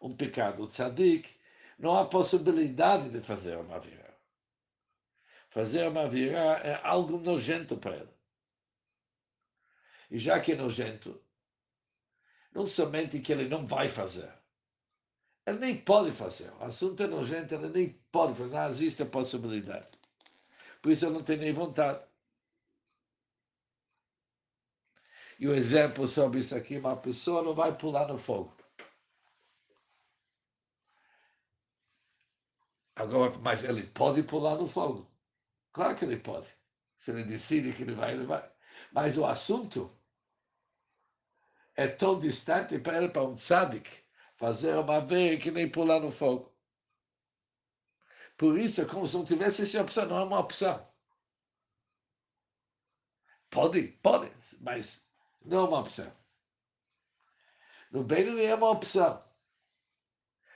Um 0.00 0.14
pecado. 0.14 0.62
O 0.62 0.66
tzadik, 0.66 1.28
não 1.78 1.96
há 1.96 2.04
possibilidade 2.04 3.08
de 3.08 3.20
fazer 3.20 3.56
uma 3.56 3.78
vira. 3.80 4.14
Fazer 5.48 5.88
uma 5.88 6.08
vira 6.08 6.38
é 6.62 6.80
algo 6.84 7.18
nojento 7.18 7.76
para 7.78 7.96
ele. 7.96 8.14
E 10.10 10.18
já 10.18 10.38
que 10.40 10.52
é 10.52 10.56
nojento, 10.56 11.20
não 12.52 12.66
somente 12.66 13.20
que 13.20 13.32
ele 13.32 13.48
não 13.48 13.64
vai 13.64 13.88
fazer, 13.88 14.30
ele 15.46 15.58
nem 15.58 15.78
pode 15.78 16.12
fazer. 16.12 16.52
O 16.60 16.64
assunto 16.64 17.02
é 17.02 17.06
nojento, 17.06 17.54
ele 17.54 17.68
nem 17.68 17.88
pode 18.12 18.34
fazer, 18.34 18.50
não 18.50 18.68
existe 18.68 19.02
a 19.02 19.06
possibilidade. 19.06 19.88
Por 20.82 20.92
isso 20.92 21.06
ele 21.06 21.14
não 21.14 21.22
tem 21.22 21.38
nem 21.38 21.52
vontade. 21.52 22.09
E 25.40 25.48
o 25.48 25.54
exemplo 25.54 26.06
sobre 26.06 26.40
isso 26.40 26.54
aqui, 26.54 26.76
uma 26.76 26.94
pessoa 26.94 27.42
não 27.42 27.54
vai 27.54 27.74
pular 27.74 28.06
no 28.06 28.18
fogo. 28.18 28.54
Agora, 32.94 33.38
mas 33.38 33.64
ele 33.64 33.86
pode 33.86 34.22
pular 34.22 34.56
no 34.56 34.66
fogo. 34.66 35.10
Claro 35.72 35.96
que 35.96 36.04
ele 36.04 36.18
pode. 36.18 36.46
Se 36.98 37.10
ele 37.10 37.24
decide 37.24 37.72
que 37.72 37.84
ele 37.84 37.94
vai, 37.94 38.12
ele 38.12 38.26
vai. 38.26 38.52
Mas 38.92 39.16
o 39.16 39.24
assunto 39.24 39.98
é 41.74 41.88
tão 41.88 42.18
distante 42.18 42.78
para 42.78 42.98
ele, 42.98 43.08
para 43.08 43.22
um 43.24 43.32
tzadik, 43.32 43.88
fazer 44.36 44.74
uma 44.76 45.00
vez 45.00 45.42
que 45.42 45.50
nem 45.50 45.70
pular 45.70 46.00
no 46.00 46.10
fogo. 46.10 46.54
Por 48.36 48.58
isso, 48.58 48.82
é 48.82 48.84
como 48.84 49.08
se 49.08 49.16
não 49.16 49.24
tivesse 49.24 49.62
essa 49.62 49.80
opção, 49.80 50.04
não 50.04 50.18
é 50.18 50.24
uma 50.24 50.38
opção. 50.38 50.86
Pode, 53.48 53.88
pode, 54.02 54.30
mas 54.60 55.09
não 55.44 55.60
é 55.60 55.68
uma 55.68 55.80
opção. 55.80 56.12
No 57.90 58.04
Benoni 58.04 58.44
é 58.44 58.54
uma 58.54 58.70
opção. 58.70 59.22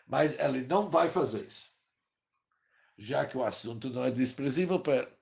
Mas 0.07 0.39
ele 0.39 0.67
não 0.67 0.91
vai 0.91 1.09
fazer 1.09 1.47
isso. 1.47 1.75
Já 2.97 3.27
que 3.27 3.37
o 3.37 3.45
assunto 3.45 3.91
não 3.91 4.05
é 4.05 4.11
desprezível 4.11 4.79
para 4.79 4.97
ele. 4.97 5.13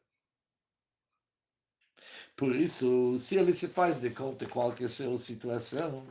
Por 2.37 2.55
isso, 2.55 3.19
se 3.19 3.37
ele 3.37 3.53
se 3.53 3.69
faz 3.69 4.01
de 4.01 4.11
conta 4.11 4.47
qual 4.47 4.73
que 4.73 4.83
é 4.83 4.87
a 4.87 4.89
sua 4.89 5.19
situação, 5.19 6.07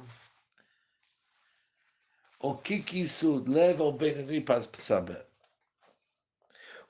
o 2.39 2.55
que 2.55 2.81
que 2.81 3.01
isso 3.01 3.43
leva 3.48 3.84
o 3.84 3.91
Benoni 3.91 4.41
para 4.41 4.62
saber? 4.62 5.25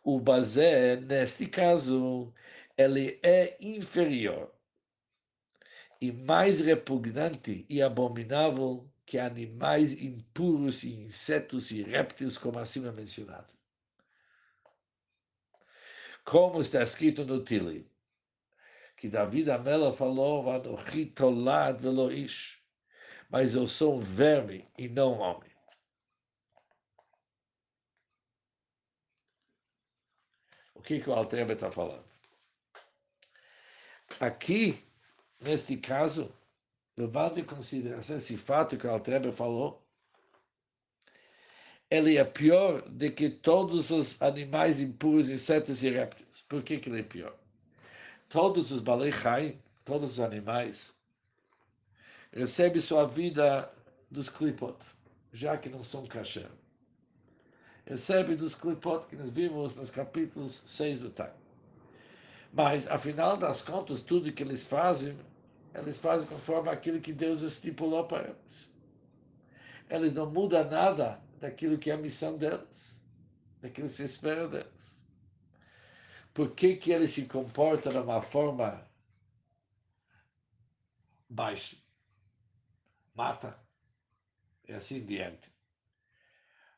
O 0.03 0.20
Bazé, 0.20 0.98
neste 0.98 1.48
caso, 1.48 2.34
ele 2.77 3.20
é 3.24 3.58
inferior 3.60 4.51
e 6.01 6.12
mais 6.12 6.60
repugnante 6.60 7.63
e 7.70 7.79
abominável 7.79 8.91
que 9.05 9.20
animais 9.20 9.93
impuros 9.93 10.81
e 10.84 10.93
insetos 10.93 11.70
e 11.70 11.84
répteis, 11.84 12.39
como 12.39 12.58
acima 12.58 12.91
mencionado. 12.91 13.53
Como 16.25 16.60
está 16.60 16.81
escrito 16.81 17.24
no 17.24 17.43
Tili, 17.43 17.88
que 18.98 19.08
David 19.08 19.51
Amela 19.51 19.93
falou, 19.93 20.43
veloish, 21.79 22.60
mas 23.29 23.53
eu 23.53 23.67
sou 23.67 23.98
um 23.98 24.00
verme 24.00 24.67
e 24.77 24.89
não 24.89 25.13
um 25.13 25.20
homem. 25.20 25.51
O 30.74 30.81
que, 30.81 31.00
que 31.00 31.10
o 31.10 31.13
Altrebe 31.13 31.53
está 31.53 31.70
falando? 31.70 32.10
Aqui 34.20 34.90
Neste 35.41 35.75
caso, 35.75 36.31
levando 36.95 37.39
em 37.39 37.43
consideração 37.43 38.17
esse 38.17 38.38
fato 38.38 38.77
que 38.77 38.86
o 38.86 38.91
Altrebe 38.91 39.31
falou, 39.31 39.83
ele 41.89 42.17
é 42.17 42.24
pior 42.24 42.83
do 42.83 43.12
que 43.12 43.29
todos 43.29 43.89
os 43.89 44.21
animais 44.21 44.79
impuros, 44.79 45.29
insetos 45.29 45.83
e 45.83 45.89
répteis. 45.89 46.41
Por 46.48 46.62
que, 46.62 46.77
que 46.77 46.89
ele 46.89 47.00
é 47.00 47.03
pior? 47.03 47.36
Todos 48.29 48.71
os 48.71 48.79
balei 48.81 49.12
todos 49.83 50.12
os 50.12 50.19
animais, 50.19 50.95
recebem 52.31 52.79
sua 52.79 53.05
vida 53.05 53.69
dos 54.10 54.29
clipot, 54.29 54.77
já 55.33 55.57
que 55.57 55.69
não 55.69 55.83
são 55.83 56.05
kasher. 56.05 56.50
Recebem 57.86 58.38
dos 58.38 58.53
clipot 58.55 59.07
que 59.07 59.15
nós 59.15 59.31
vimos 59.31 59.75
nos 59.75 59.89
capítulos 59.89 60.51
6 60.67 61.00
do 61.00 61.10
Tag. 61.10 61.33
Mas, 62.53 62.88
afinal 62.88 63.36
das 63.36 63.62
contas, 63.63 64.01
tudo 64.01 64.31
que 64.31 64.43
eles 64.43 64.65
fazem 64.65 65.17
eles 65.74 65.98
fazem 65.98 66.28
conforme 66.28 66.70
aquilo 66.70 67.01
que 67.01 67.13
Deus 67.13 67.42
estipulou 67.42 68.06
para 68.06 68.30
eles. 68.30 68.72
Eles 69.90 70.16
não 70.16 70.30
mudam 70.30 70.70
nada 70.70 71.22
daquilo 71.40 71.78
que 71.78 71.90
é 71.90 71.94
a 71.94 71.98
missão 71.98 72.38
deles, 72.38 73.04
daquilo 73.62 73.88
que 73.88 73.94
se 73.94 74.04
espera 74.04 74.48
deles. 74.48 75.04
por 76.34 76.51
que, 76.51 76.75
que 76.78 76.92
ele 76.92 77.08
se 77.08 77.25
comporta 77.25 77.90
de 77.90 77.98
uma 77.98 78.22
forma 78.22 78.88
baixa? 81.30 81.78
Mata. 83.13 83.60
E 84.68 84.74
assim 84.74 85.06
diante. 85.06 85.51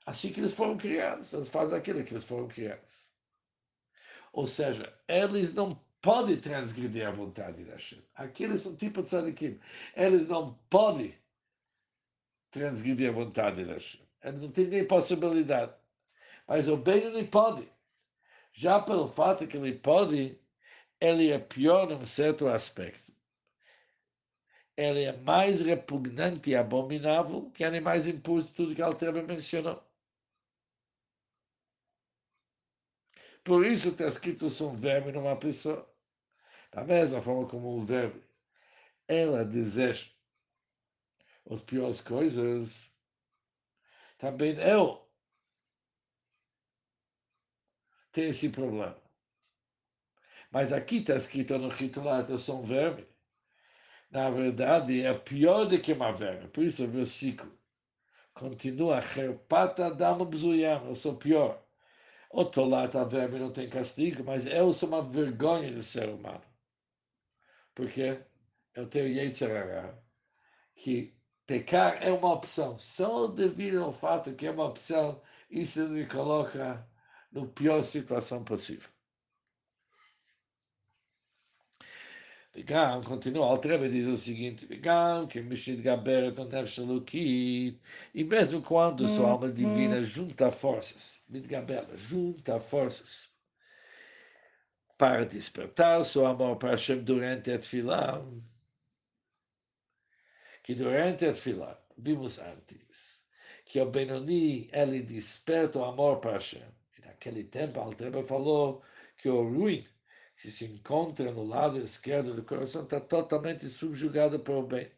Assim 0.06 0.34
que 0.34 0.40
eles 0.40 0.54
foram 0.54 0.78
criados, 0.78 1.32
eles 1.34 1.50
fazem 1.50 1.78
aquilo 1.78 2.04
que 2.04 2.14
eles 2.14 2.24
foram 2.26 2.48
criados. 2.48 3.12
Ou 4.34 4.48
seja, 4.48 4.92
eles 5.08 5.54
não 5.54 5.80
podem 6.04 6.38
transgredir 6.38 7.08
a 7.08 7.12
vontade 7.12 7.64
de 7.64 7.72
Hashem. 7.72 8.04
Aqueles 8.14 8.62
são 8.62 8.76
tipo 8.76 9.02
de 9.02 9.08
tzadikim. 9.08 9.60
Eles 9.96 10.28
não 10.28 10.54
podem 10.70 11.18
transgredir 12.52 13.10
a 13.10 13.14
vontade 13.14 13.64
de 13.64 13.72
Hashem. 13.72 14.02
Eles 14.22 14.42
não 14.42 14.50
têm 14.50 14.68
nem 14.68 14.86
possibilidade. 14.86 15.74
Mas 16.46 16.68
o 16.68 16.76
bem 16.76 17.04
ele 17.04 17.26
pode. 17.26 17.72
Já 18.52 18.82
pelo 18.82 19.08
fato 19.08 19.48
que 19.48 19.56
ele 19.56 19.74
pode, 19.74 20.38
ele 21.00 21.32
é 21.32 21.40
pior 21.40 21.88
num 21.88 22.06
certo 22.06 22.48
aspecto. 22.50 23.14
Ele 24.76 25.04
é 25.04 25.14
mais 25.14 25.62
repugnante 25.62 26.52
e 26.52 26.56
abominável 26.56 27.50
que 27.52 27.64
animais 27.64 28.08
impuros, 28.08 28.52
tudo 28.52 28.76
que 28.76 28.82
a 28.82 28.88
Altreba 28.88 29.24
mencionou. 29.24 29.82
Por 33.44 33.66
isso 33.66 33.90
está 33.90 34.08
escrito 34.08 34.50
são 34.50 34.76
verme 34.76 35.12
numa 35.12 35.36
pessoa. 35.38 35.93
Da 36.74 36.84
mesma 36.84 37.22
forma 37.22 37.48
como 37.48 37.78
o 37.78 37.86
verme, 37.86 38.24
ela 39.08 39.46
deseja 39.46 40.10
as 41.50 41.62
piores 41.62 42.02
coisas, 42.02 42.98
também 44.18 44.58
eu 44.60 45.08
tenho 48.12 48.30
esse 48.30 48.50
problema. 48.50 48.98
Mas 50.52 50.74
aqui 50.74 50.98
está 50.98 51.16
escrito 51.16 51.58
no 51.58 51.68
ritual 51.68 52.24
um 52.24 52.64
verme. 52.64 53.08
Na 54.10 54.30
verdade, 54.30 55.02
é 55.02 55.14
pior 55.14 55.66
do 55.66 55.80
que 55.82 55.94
uma 55.94 56.12
verme. 56.12 56.48
Por 56.48 56.64
isso 56.64 56.86
o 56.86 56.88
versículo 56.88 57.52
continua, 58.34 58.98
Herpata 58.98 59.94
dama 59.94 60.26
bzuyam, 60.26 60.88
eu 60.88 60.96
sou 60.96 61.18
pior. 61.18 61.64
Lado, 62.32 62.98
a 62.98 63.04
verme 63.04 63.38
não 63.38 63.52
tem 63.52 63.70
castigo, 63.70 64.24
mas 64.24 64.48
eu 64.48 64.74
sou 64.74 64.90
uma 64.90 65.04
vergonha 65.04 65.72
de 65.72 65.84
ser 65.84 66.10
humano 66.10 66.53
Porque 67.75 68.21
eu 68.75 68.87
tenho 68.89 69.09
Yetzirah, 69.09 69.99
que 70.75 71.17
pecar 71.47 72.03
é 72.03 72.13
uma 72.13 72.33
opção. 72.33 72.79
Só 72.79 73.27
devido 73.29 73.83
ao 73.83 73.93
fato 73.93 74.35
que 74.35 74.47
é 74.47 74.51
uma 74.51 74.67
opção, 74.67 75.21
isso 75.51 75.89
me 75.89 76.07
coloca 76.07 76.87
na 77.33 77.47
pior 77.47 77.83
situação 77.83 78.45
possível. 78.45 78.91
וגם, 82.59 83.03
continua, 83.05 83.47
Altrebe 83.47 83.89
diz 83.89 84.07
o 84.07 84.17
seguinte, 84.17 84.67
וגם 84.69 85.29
que 85.29 85.41
מתגברת 85.41 86.41
נפש 86.41 86.81
אלוקית, 86.81 87.79
e 88.15 88.25
mesmo 88.25 88.61
quando 88.63 89.07
sua 89.07 89.31
alma 89.31 89.49
divina 89.49 90.03
junta 90.03 90.51
forças, 90.51 91.25
מתגברת, 91.29 91.97
junta 91.97 92.59
forças, 92.59 93.29
para 95.04 95.26
despertar 95.26 96.06
seu 96.06 96.26
amor 96.26 96.56
para 96.56 96.70
Hashem 96.70 97.04
durante 97.04 97.52
a 97.52 97.60
tefilá, 97.60 98.26
que 100.64 100.74
durante 100.74 101.26
a 101.26 101.34
tefilá, 101.34 101.78
vimos 101.98 102.40
antes, 102.40 103.22
que 103.66 103.82
o 103.82 103.92
Benoni, 103.92 104.70
ele 104.72 105.02
desperta 105.02 105.80
o 105.80 105.84
amor 105.84 106.22
para 106.22 106.36
Hashem. 106.36 106.64
E 106.98 107.02
naquele 107.02 107.44
tempo, 107.44 107.82
Altrebe 107.82 108.24
falou 108.24 108.82
que 109.18 109.28
o 109.28 109.44
ruim 109.44 109.86
que 110.38 110.50
se 110.50 110.64
encontra 110.68 111.34
no 111.34 111.44
lado 111.44 111.82
esquerdo 111.82 112.34
do 112.34 112.44
coração 112.46 112.84
está 112.84 113.02
totalmente 113.02 113.68
subjugado 113.68 114.40
pelo 114.40 114.66
bem. 114.66 114.90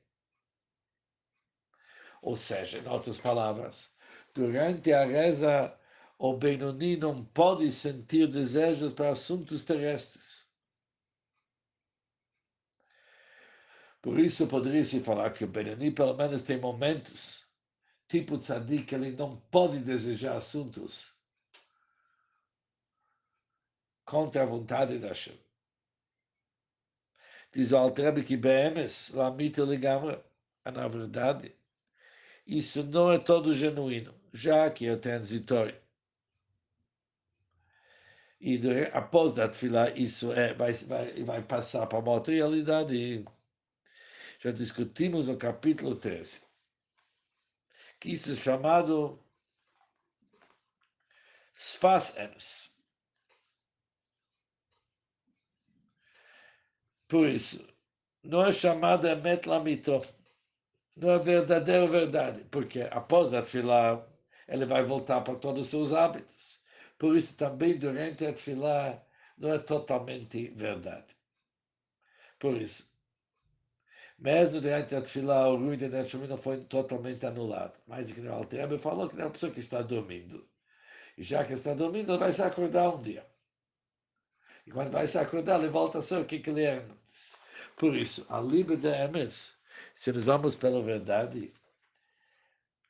Ou 2.22 2.36
seja, 2.36 2.78
em 2.78 2.88
outras 2.88 3.20
palavras, 3.20 3.92
durante 4.36 4.94
a 4.94 5.04
reza, 5.04 5.76
o 6.18 6.38
Benoni 6.38 6.98
não 6.98 7.26
pode 7.26 7.70
sentir 7.72 8.28
desejos 8.28 8.94
para 8.94 9.12
assuntos 9.12 9.66
terrestres. 9.66 10.46
Por 14.02 14.20
isso 14.20 14.48
poderia-se 14.48 15.02
falar 15.02 15.34
que 15.34 15.44
o 15.44 15.48
Benoni 15.48 15.92
pelo 15.92 16.16
menos 16.16 16.44
tem 16.44 16.60
momentos, 16.60 17.46
tipo 18.08 18.38
tzadik, 18.38 18.86
que 18.86 18.96
ele 18.96 19.12
não 19.12 19.36
pode 19.50 19.80
desejar 19.80 20.38
assuntos 20.38 21.14
contra 24.06 24.44
a 24.44 24.46
vontade 24.46 25.00
da 25.00 25.08
Hashem. 25.08 25.38
Diz 27.52 27.72
o 27.72 27.78
Altrebe 27.78 28.24
que 28.24 28.38
Behemes, 28.38 29.12
Lamita 29.12 29.64
Ligamra, 29.64 30.24
na 30.66 30.88
verdade, 30.88 31.56
isso 32.46 32.84
não 32.84 33.12
é 33.12 33.18
todo 33.18 33.56
genuíno, 33.56 34.14
já 34.34 34.70
que 34.70 34.86
é 34.88 34.96
transitório. 34.96 35.85
E 38.48 38.60
após 38.94 39.40
a 39.40 39.48
tefilá, 39.50 39.90
isso 39.90 40.32
é, 40.32 40.54
vai, 40.54 40.72
vai, 40.74 41.24
vai 41.24 41.42
passar 41.42 41.88
para 41.88 41.98
uma 41.98 42.12
outra 42.12 42.32
realidade. 42.32 43.26
Já 44.38 44.52
discutimos 44.52 45.28
no 45.28 45.36
capítulo 45.36 45.96
13, 45.96 46.44
que 48.00 48.12
isso 48.12 48.34
é 48.34 48.36
chamado 48.36 49.20
Sfas 51.56 52.16
Emes. 52.18 52.78
Por 57.08 57.28
isso, 57.28 57.68
não 58.24 58.46
é 58.46 58.52
chamada 58.52 59.10
Emet 59.12 59.50
Lamito, 59.50 60.02
não 60.96 61.10
é 61.10 61.18
verdadeira 61.18 61.88
verdade, 61.88 62.44
porque 62.52 62.82
após 62.92 63.34
a 63.34 63.42
tefilá, 63.42 64.08
ele 64.48 64.68
vai 64.68 64.84
voltar 64.84 65.22
para 65.22 65.36
todos 65.36 65.62
os 65.64 65.68
seus 65.70 65.92
hábitos. 65.94 66.55
Por 66.98 67.16
isso, 67.16 67.38
também 67.38 67.78
durante 67.78 68.26
a 68.26 68.34
tefilá, 68.34 69.04
não 69.38 69.54
é 69.54 69.60
totalmente 69.60 70.48
verdade. 70.50 71.16
Por 72.40 72.56
isso, 72.62 72.96
mesmo 74.18 74.62
durante 74.62 74.96
a 74.96 75.02
tefilá, 75.02 75.50
o 75.50 75.76
de 75.76 75.90
Nefshim 75.90 76.28
não 76.28 76.38
foi 76.38 76.64
totalmente 76.64 77.26
anulado. 77.26 77.78
Mas 77.88 78.10
o 78.12 78.32
Altrebe 78.32 78.78
falou 78.78 79.10
que 79.10 79.20
é 79.20 79.26
uma 79.26 79.32
pessoa 79.32 79.52
que 79.52 79.60
está 79.60 79.82
dormindo. 79.82 80.48
E 81.18 81.24
já 81.24 81.44
que 81.44 81.54
está 81.54 81.74
dormindo, 81.74 82.18
vai 82.18 82.32
se 82.32 82.42
acordar 82.42 82.90
um 82.90 83.02
dia. 83.02 83.26
E 84.66 84.72
quando 84.72 84.92
vai 84.92 85.06
se 85.06 85.18
acordar, 85.18 85.60
ele 85.60 85.70
volta 85.70 86.00
a 86.00 86.02
ser 86.02 86.20
o 86.20 86.26
que 86.26 86.42
ele 86.50 86.64
era 86.64 86.82
antes. 86.82 87.38
Por 87.76 87.96
isso, 87.96 88.26
a 88.30 88.40
liba 88.40 88.76
de 88.78 88.88
Emes, 88.88 89.60
se 89.94 90.12
nós 90.12 90.24
vamos 90.24 90.56
pela 90.56 90.82
verdade, 90.82 91.54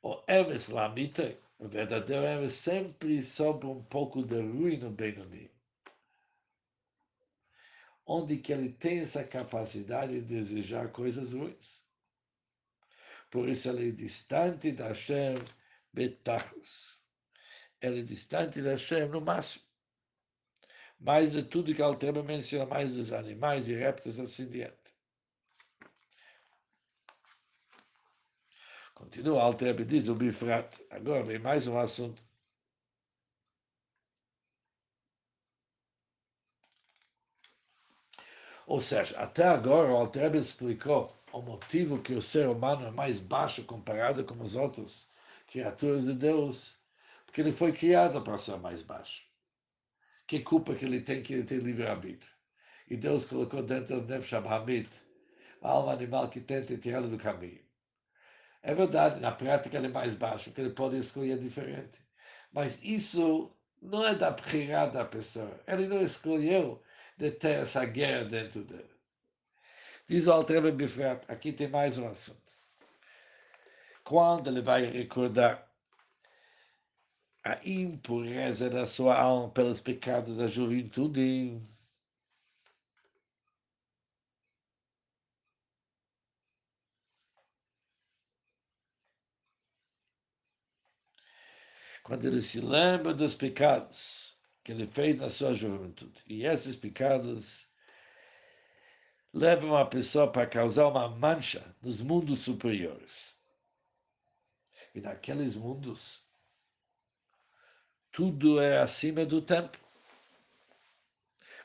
o 0.02 0.22
Emes 0.28 0.68
Lamita, 0.68 1.36
o 1.58 1.68
verdadeiro 1.68 2.24
Emes, 2.24 2.54
sempre 2.54 3.22
sobra 3.22 3.68
um 3.68 3.82
pouco 3.84 4.22
de 4.22 4.40
ruim 4.40 4.78
no 4.78 4.90
Benoni. 4.90 5.50
Onde 8.04 8.38
que 8.38 8.52
ele 8.52 8.72
tem 8.72 9.00
essa 9.00 9.24
capacidade 9.24 10.12
de 10.20 10.26
desejar 10.26 10.92
coisas 10.92 11.32
ruins. 11.32 11.84
Por 13.30 13.48
isso 13.48 13.68
ele 13.68 13.88
é 13.88 13.92
distante 13.92 14.70
da 14.70 14.88
Hashem 14.88 15.34
betachos. 15.92 17.02
Ele 17.80 18.00
é 18.00 18.02
distante 18.02 18.62
da 18.62 18.70
Hashem 18.70 19.08
no 19.08 19.20
máximo 19.20 19.66
mais 20.98 21.32
de 21.32 21.42
tudo 21.42 21.74
que 21.74 21.82
a 21.82 21.86
Altreba 21.86 22.22
menciona, 22.22 22.66
mais 22.66 22.92
dos 22.92 23.12
animais 23.12 23.68
e 23.68 23.74
répteis 23.74 24.18
assim 24.18 24.48
diante. 24.48 24.85
Continua, 28.96 29.40
a 29.40 29.44
Altreba 29.44 29.84
diz 29.84 30.08
o 30.08 30.14
Bifrat. 30.16 30.82
Agora 30.90 31.22
vem 31.22 31.38
mais 31.38 31.68
um 31.68 31.78
assunto. 31.78 32.20
Ou 38.66 38.80
seja, 38.80 39.16
até 39.20 39.44
agora 39.44 39.92
o 39.92 39.96
Altreba 39.96 40.36
explicou 40.36 41.12
o 41.32 41.40
motivo 41.40 42.02
que 42.02 42.14
o 42.14 42.20
ser 42.22 42.48
humano 42.48 42.86
é 42.86 42.90
mais 42.90 43.20
baixo 43.20 43.62
comparado 43.64 44.24
com 44.24 44.42
as 44.42 44.56
outras 44.56 45.12
criaturas 45.46 46.04
de 46.06 46.14
Deus, 46.14 46.80
porque 47.24 47.40
ele 47.40 47.52
foi 47.52 47.72
criado 47.72 48.20
para 48.22 48.36
ser 48.38 48.56
mais 48.58 48.82
baixo 48.82 49.26
que 50.26 50.40
culpa 50.40 50.74
que 50.74 50.84
ele 50.84 51.00
tem 51.00 51.22
que 51.22 51.34
ele 51.34 51.44
tem 51.44 51.58
livre-arbítrio? 51.58 52.32
E 52.88 52.96
Deus 52.96 53.24
colocou 53.24 53.62
dentro 53.62 54.00
do 54.00 54.06
Nefesh 54.06 54.34
Hamid 54.34 54.88
a 55.62 55.70
alma 55.70 55.92
animal 55.92 56.28
que 56.28 56.40
tenta 56.40 56.76
tirá-lo 56.76 57.08
do 57.08 57.18
caminho. 57.18 57.65
É 58.66 58.74
verdade, 58.74 59.20
na 59.20 59.30
prática 59.30 59.76
ele 59.76 59.86
é 59.86 59.90
mais 59.90 60.16
baixo, 60.16 60.50
porque 60.50 60.60
ele 60.60 60.70
pode 60.70 60.98
escolher 60.98 61.38
diferente. 61.38 62.00
Mas 62.52 62.80
isso 62.82 63.56
não 63.80 64.04
é 64.04 64.12
da 64.12 64.32
prioridade 64.32 64.94
da 64.94 65.04
pessoa. 65.04 65.60
Ele 65.68 65.86
não 65.86 66.02
escolheu 66.02 66.82
de 67.16 67.30
ter 67.30 67.60
essa 67.60 67.84
guerra 67.84 68.24
dentro 68.24 68.64
dele. 68.64 68.90
Diz 70.08 70.26
o 70.26 70.32
Altrebe 70.32 70.72
Bifrat, 70.72 71.24
aqui 71.28 71.52
tem 71.52 71.68
mais 71.68 71.96
um 71.96 72.08
assunto. 72.08 72.50
Quando 74.02 74.48
ele 74.50 74.62
vai 74.62 74.84
recordar 74.86 75.70
a 77.44 77.60
impureza 77.64 78.68
da 78.68 78.84
sua 78.84 79.16
alma 79.16 79.48
pelos 79.50 79.78
pecados 79.78 80.38
da 80.38 80.48
juventude. 80.48 81.60
Quando 92.06 92.24
ele 92.24 92.40
se 92.40 92.60
lembra 92.60 93.12
dos 93.12 93.34
pecados 93.34 94.38
que 94.62 94.70
ele 94.70 94.86
fez 94.86 95.20
na 95.20 95.28
sua 95.28 95.52
juventude, 95.52 96.22
e 96.28 96.44
esses 96.44 96.76
pecados 96.76 97.66
levam 99.32 99.76
a 99.76 99.84
pessoa 99.84 100.30
para 100.30 100.46
causar 100.46 100.86
uma 100.86 101.08
mancha 101.08 101.74
nos 101.82 102.00
mundos 102.00 102.38
superiores. 102.38 103.34
E 104.94 105.00
naqueles 105.00 105.56
mundos, 105.56 106.24
tudo 108.12 108.60
é 108.60 108.78
acima 108.78 109.26
do 109.26 109.42
tempo. 109.42 109.76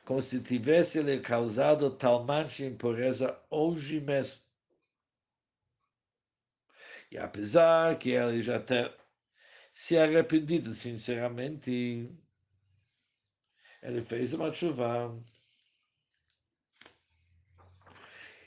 Como 0.04 0.23
se 0.23 0.41
tivesse 0.41 0.97
ele 0.97 1.19
causado 1.19 1.91
tal 1.91 2.23
mancha 2.23 2.63
e 2.63 2.67
impureza 2.67 3.39
hoje 3.47 4.01
mesmo. 4.01 4.41
E 7.12 7.17
apesar 7.19 7.99
que 7.99 8.10
ele 8.10 8.41
já 8.41 8.60
ter 8.60 9.00
se 9.73 9.97
arrependido 9.97 10.71
sinceramente, 10.73 12.10
ele 13.81 14.01
fez 14.01 14.34
uma 14.34 14.51
chuva. 14.53 15.17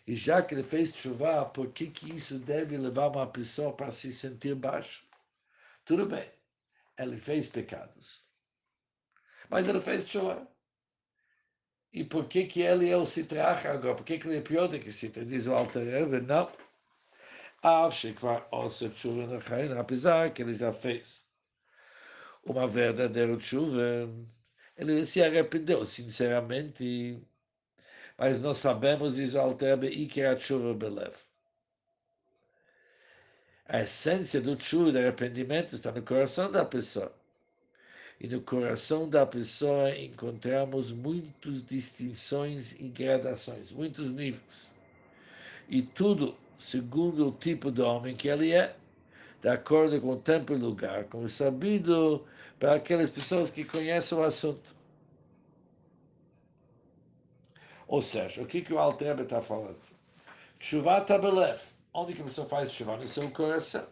E 0.06 0.14
já 0.14 0.42
que 0.42 0.54
ele 0.54 0.62
fez 0.62 0.94
chuva, 0.94 1.46
por 1.46 1.72
que, 1.72 1.90
que 1.90 2.14
isso 2.14 2.38
deve 2.38 2.76
levar 2.76 3.08
uma 3.08 3.26
pessoa 3.26 3.72
para 3.74 3.90
se 3.90 4.12
sentir 4.12 4.54
baixo? 4.54 5.06
Tudo 5.84 6.06
bem, 6.06 6.30
ele 6.98 7.16
fez 7.16 7.46
pecados. 7.48 8.24
Mas 9.48 9.66
ele 9.66 9.80
fez 9.80 10.08
chuva. 10.08 10.46
E 11.92 12.04
por 12.04 12.26
que, 12.26 12.44
que 12.46 12.60
ele 12.60 12.88
é 12.90 12.96
o 12.96 13.06
citracha 13.06 13.70
agora? 13.70 13.94
Por 13.94 14.04
que, 14.04 14.18
que 14.18 14.26
ele 14.26 14.38
é 14.38 14.42
pior 14.42 14.66
do 14.66 14.78
que 14.78 14.90
citra? 14.90 15.24
Diz 15.24 15.46
o 15.46 15.54
Alter 15.54 15.84
Rebbe, 15.84 16.20
não. 16.20 16.50
Apesar 19.79 20.31
que 20.33 20.42
ele 20.42 20.55
já 20.55 20.72
fez 20.72 21.27
uma 22.44 22.66
verdadeira 22.66 23.38
chuva, 23.40 24.09
ele 24.77 25.05
se 25.05 25.22
arrependeu 25.22 25.85
sinceramente 25.85 27.22
mas 28.16 28.40
nós 28.40 28.59
sabemos 28.59 29.18
isso 29.18 29.38
altera 29.38 29.87
Iker 29.87 30.37
Tshuva 30.37 30.74
Belev. 30.74 31.14
A 33.66 33.83
essência 33.83 34.40
do 34.40 34.57
tshuva, 34.57 34.92
do 34.92 34.98
arrependimento, 34.98 35.74
está 35.74 35.90
no 35.90 36.03
coração 36.03 36.50
da 36.50 36.64
pessoa. 36.64 37.12
E 38.20 38.29
no 38.29 38.40
coração 38.40 39.09
da 39.09 39.27
pessoa 39.27 39.90
encontramos 39.96 40.92
muitas 40.92 41.64
distinções 41.64 42.79
e 42.79 42.88
gradações, 42.88 43.72
muitos 43.72 44.12
níveis. 44.12 44.72
E 45.68 45.83
tudo 45.83 46.37
segundo 46.64 47.29
o 47.29 47.33
tipo 47.33 47.70
de 47.70 47.83
homem 47.83 48.16
que 48.16 48.29
ele 48.29 48.53
é, 48.53 48.74
de 49.42 49.48
acordo 49.48 50.00
com 50.00 50.12
o 50.12 50.16
tempo 50.16 50.55
e 50.55 50.57
lugar, 50.57 51.05
como 51.05 51.29
sabido 51.29 52.24
para 52.59 52.77
aquelas 52.77 53.11
pessoas 53.11 53.50
que 53.50 53.64
conhecem 53.64 54.16
o 54.16 54.22
assunto. 54.22 54.74
Ou 57.87 58.00
seja, 58.00 58.40
o 58.42 58.46
que, 58.46 58.62
que 58.62 58.72
o 58.72 58.79
Alter 58.79 59.20
está 59.20 59.42
falando? 59.42 59.79
Chuva 60.59 61.03
tabelef. 61.03 61.74
Onde 61.92 62.14
que 62.14 62.22
a 62.22 62.24
pessoa 62.24 62.48
faz 62.48 62.72
chuva? 62.72 62.96
No 62.96 63.07
seu 63.07 63.31
coração. 63.31 63.87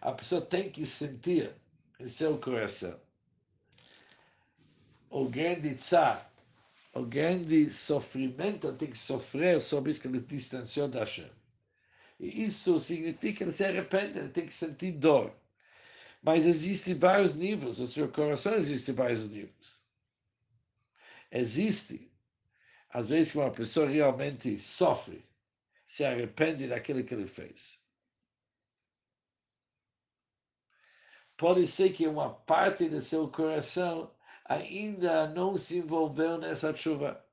A 0.00 0.12
pessoa 0.12 0.40
tem 0.40 0.70
que 0.70 0.86
sentir 0.86 1.52
em 2.00 2.08
seu 2.08 2.38
coração 2.38 2.98
o 5.10 5.26
grande 5.26 5.74
tsar, 5.74 6.30
o 6.94 7.02
grande 7.02 7.70
sofrimento, 7.70 8.72
tem 8.72 8.90
que 8.90 8.98
sofrer 8.98 9.60
sobre 9.60 9.90
isso 9.90 10.00
que 10.00 10.08
ele 10.08 10.20
distanciou 10.20 10.88
da 10.88 11.00
Hashem. 11.00 11.30
Isso 12.18 12.78
significa 12.80 13.44
ele 13.44 13.52
se 13.52 13.64
arrepende, 13.64 14.18
ele 14.18 14.28
tem 14.30 14.46
que 14.46 14.54
sentir 14.54 14.92
dor. 14.92 15.32
Mas 16.22 16.46
existem 16.46 16.94
vários 16.94 17.34
níveis, 17.34 17.78
no 17.78 17.86
seu 17.86 18.10
coração 18.10 18.54
existem 18.54 18.94
vários 18.94 19.30
níveis. 19.30 19.80
Existe 21.30 22.10
às 22.90 23.08
vezes 23.08 23.32
que 23.32 23.38
uma 23.38 23.50
pessoa 23.50 23.88
realmente 23.88 24.58
sofre, 24.58 25.24
se 25.86 26.04
arrepende 26.04 26.66
daquilo 26.66 27.04
que 27.04 27.14
ele 27.14 27.26
fez. 27.26 27.80
Pode 31.36 31.66
ser 31.66 31.92
que 31.92 32.06
uma 32.06 32.34
parte 32.34 32.88
do 32.88 33.00
seu 33.00 33.28
coração 33.30 34.12
ainda 34.44 35.28
não 35.28 35.56
se 35.56 35.78
envolveu 35.78 36.38
nessa 36.38 36.74
chuva. 36.74 37.24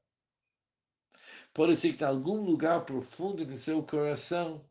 Pode 1.54 1.76
ser 1.76 1.94
que 1.94 2.04
em 2.04 2.08
algum 2.08 2.42
lugar 2.42 2.86
profundo 2.86 3.46
do 3.46 3.58
seu 3.58 3.82
coração 3.82 4.64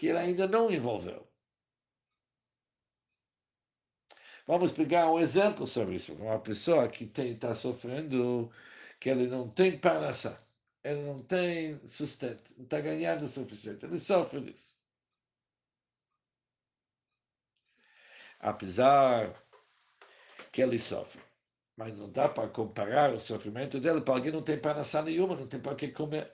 que 0.00 0.06
ele 0.08 0.18
ainda 0.18 0.48
não 0.48 0.70
envolveu. 0.70 1.28
Vamos 4.46 4.72
pegar 4.72 5.10
um 5.12 5.20
exemplo 5.20 5.66
sobre 5.66 5.96
isso. 5.96 6.14
Uma 6.14 6.40
pessoa 6.40 6.88
que 6.88 7.04
está 7.04 7.54
sofrendo 7.54 8.50
que 8.98 9.10
ele 9.10 9.26
não 9.26 9.50
tem 9.50 9.78
parnassá, 9.78 10.40
ele 10.82 11.02
não 11.02 11.22
tem 11.22 11.86
sustento, 11.86 12.54
não 12.56 12.64
está 12.64 12.80
ganhando 12.80 13.24
o 13.24 13.28
suficiente, 13.28 13.84
ele 13.84 13.98
sofre 13.98 14.40
disso. 14.40 14.74
Apesar 18.40 19.34
que 20.52 20.62
ele 20.62 20.78
sofre, 20.78 21.22
mas 21.76 21.96
não 21.98 22.10
dá 22.10 22.28
para 22.28 22.48
comparar 22.48 23.12
o 23.14 23.20
sofrimento 23.20 23.78
dele 23.80 24.00
para 24.00 24.14
alguém 24.14 24.32
que 24.32 24.36
não 24.38 24.44
tem 24.44 24.58
parnassá 24.60 25.02
nenhuma, 25.02 25.36
não 25.36 25.46
tem 25.46 25.60
para 25.60 25.76
que 25.76 25.88
comer. 25.88 26.32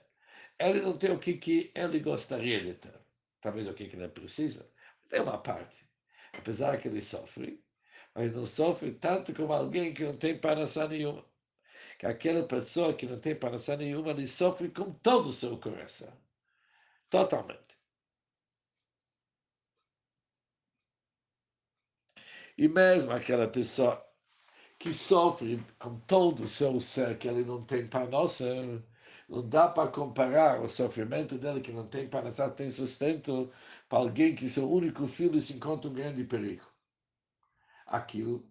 Ele 0.59 0.81
não 0.81 0.97
tem 0.97 1.11
o 1.11 1.19
que, 1.19 1.33
que 1.37 1.71
ele 1.75 1.99
gostaria 1.99 2.63
de 2.63 2.73
ter, 2.75 3.06
talvez 3.47 3.67
o 3.67 3.73
que, 3.73 3.87
que 3.87 3.95
ele 3.95 4.09
precisa, 4.09 4.69
tem 5.09 5.21
uma 5.21 5.37
parte. 5.37 5.87
Apesar 6.33 6.77
que 6.79 6.87
ele 6.87 7.01
sofre, 7.01 7.63
mas 8.13 8.35
não 8.35 8.45
sofre 8.45 8.91
tanto 8.91 9.33
como 9.33 9.53
alguém 9.53 9.93
que 9.93 10.03
não 10.03 10.15
tem 10.17 10.37
parnassá 10.39 10.87
nenhuma 10.87 11.25
que 11.97 12.05
aquela 12.05 12.43
pessoa 12.47 12.93
que 12.93 13.05
não 13.05 13.19
tem 13.19 13.35
paração 13.35 13.77
nenhuma, 13.77 14.11
ele 14.11 14.27
sofre 14.27 14.69
com 14.69 14.91
todo 14.93 15.29
o 15.29 15.33
seu 15.33 15.57
coração. 15.59 16.11
Totalmente. 17.09 17.77
E 22.57 22.67
mesmo 22.67 23.11
aquela 23.11 23.47
pessoa 23.47 24.03
que 24.79 24.93
sofre 24.93 25.63
com 25.79 25.99
todo 26.01 26.43
o 26.43 26.47
seu 26.47 26.79
ser, 26.79 27.17
que 27.17 27.27
ele 27.27 27.43
não 27.43 27.61
tem 27.61 27.87
nossa, 28.09 28.45
não 29.27 29.47
dá 29.47 29.67
para 29.67 29.91
comparar 29.91 30.61
o 30.61 30.69
sofrimento 30.69 31.37
dele, 31.37 31.61
que 31.61 31.71
não 31.71 31.85
tem 31.87 32.07
panassá, 32.07 32.49
tem 32.49 32.71
sustento, 32.71 33.51
para 33.89 33.99
alguém 33.99 34.33
que 34.33 34.49
seu 34.49 34.71
único 34.71 35.05
filho 35.07 35.39
se 35.41 35.53
encontra 35.53 35.89
um 35.89 35.93
grande 35.93 36.23
perigo. 36.23 36.65
Aquilo 37.85 38.49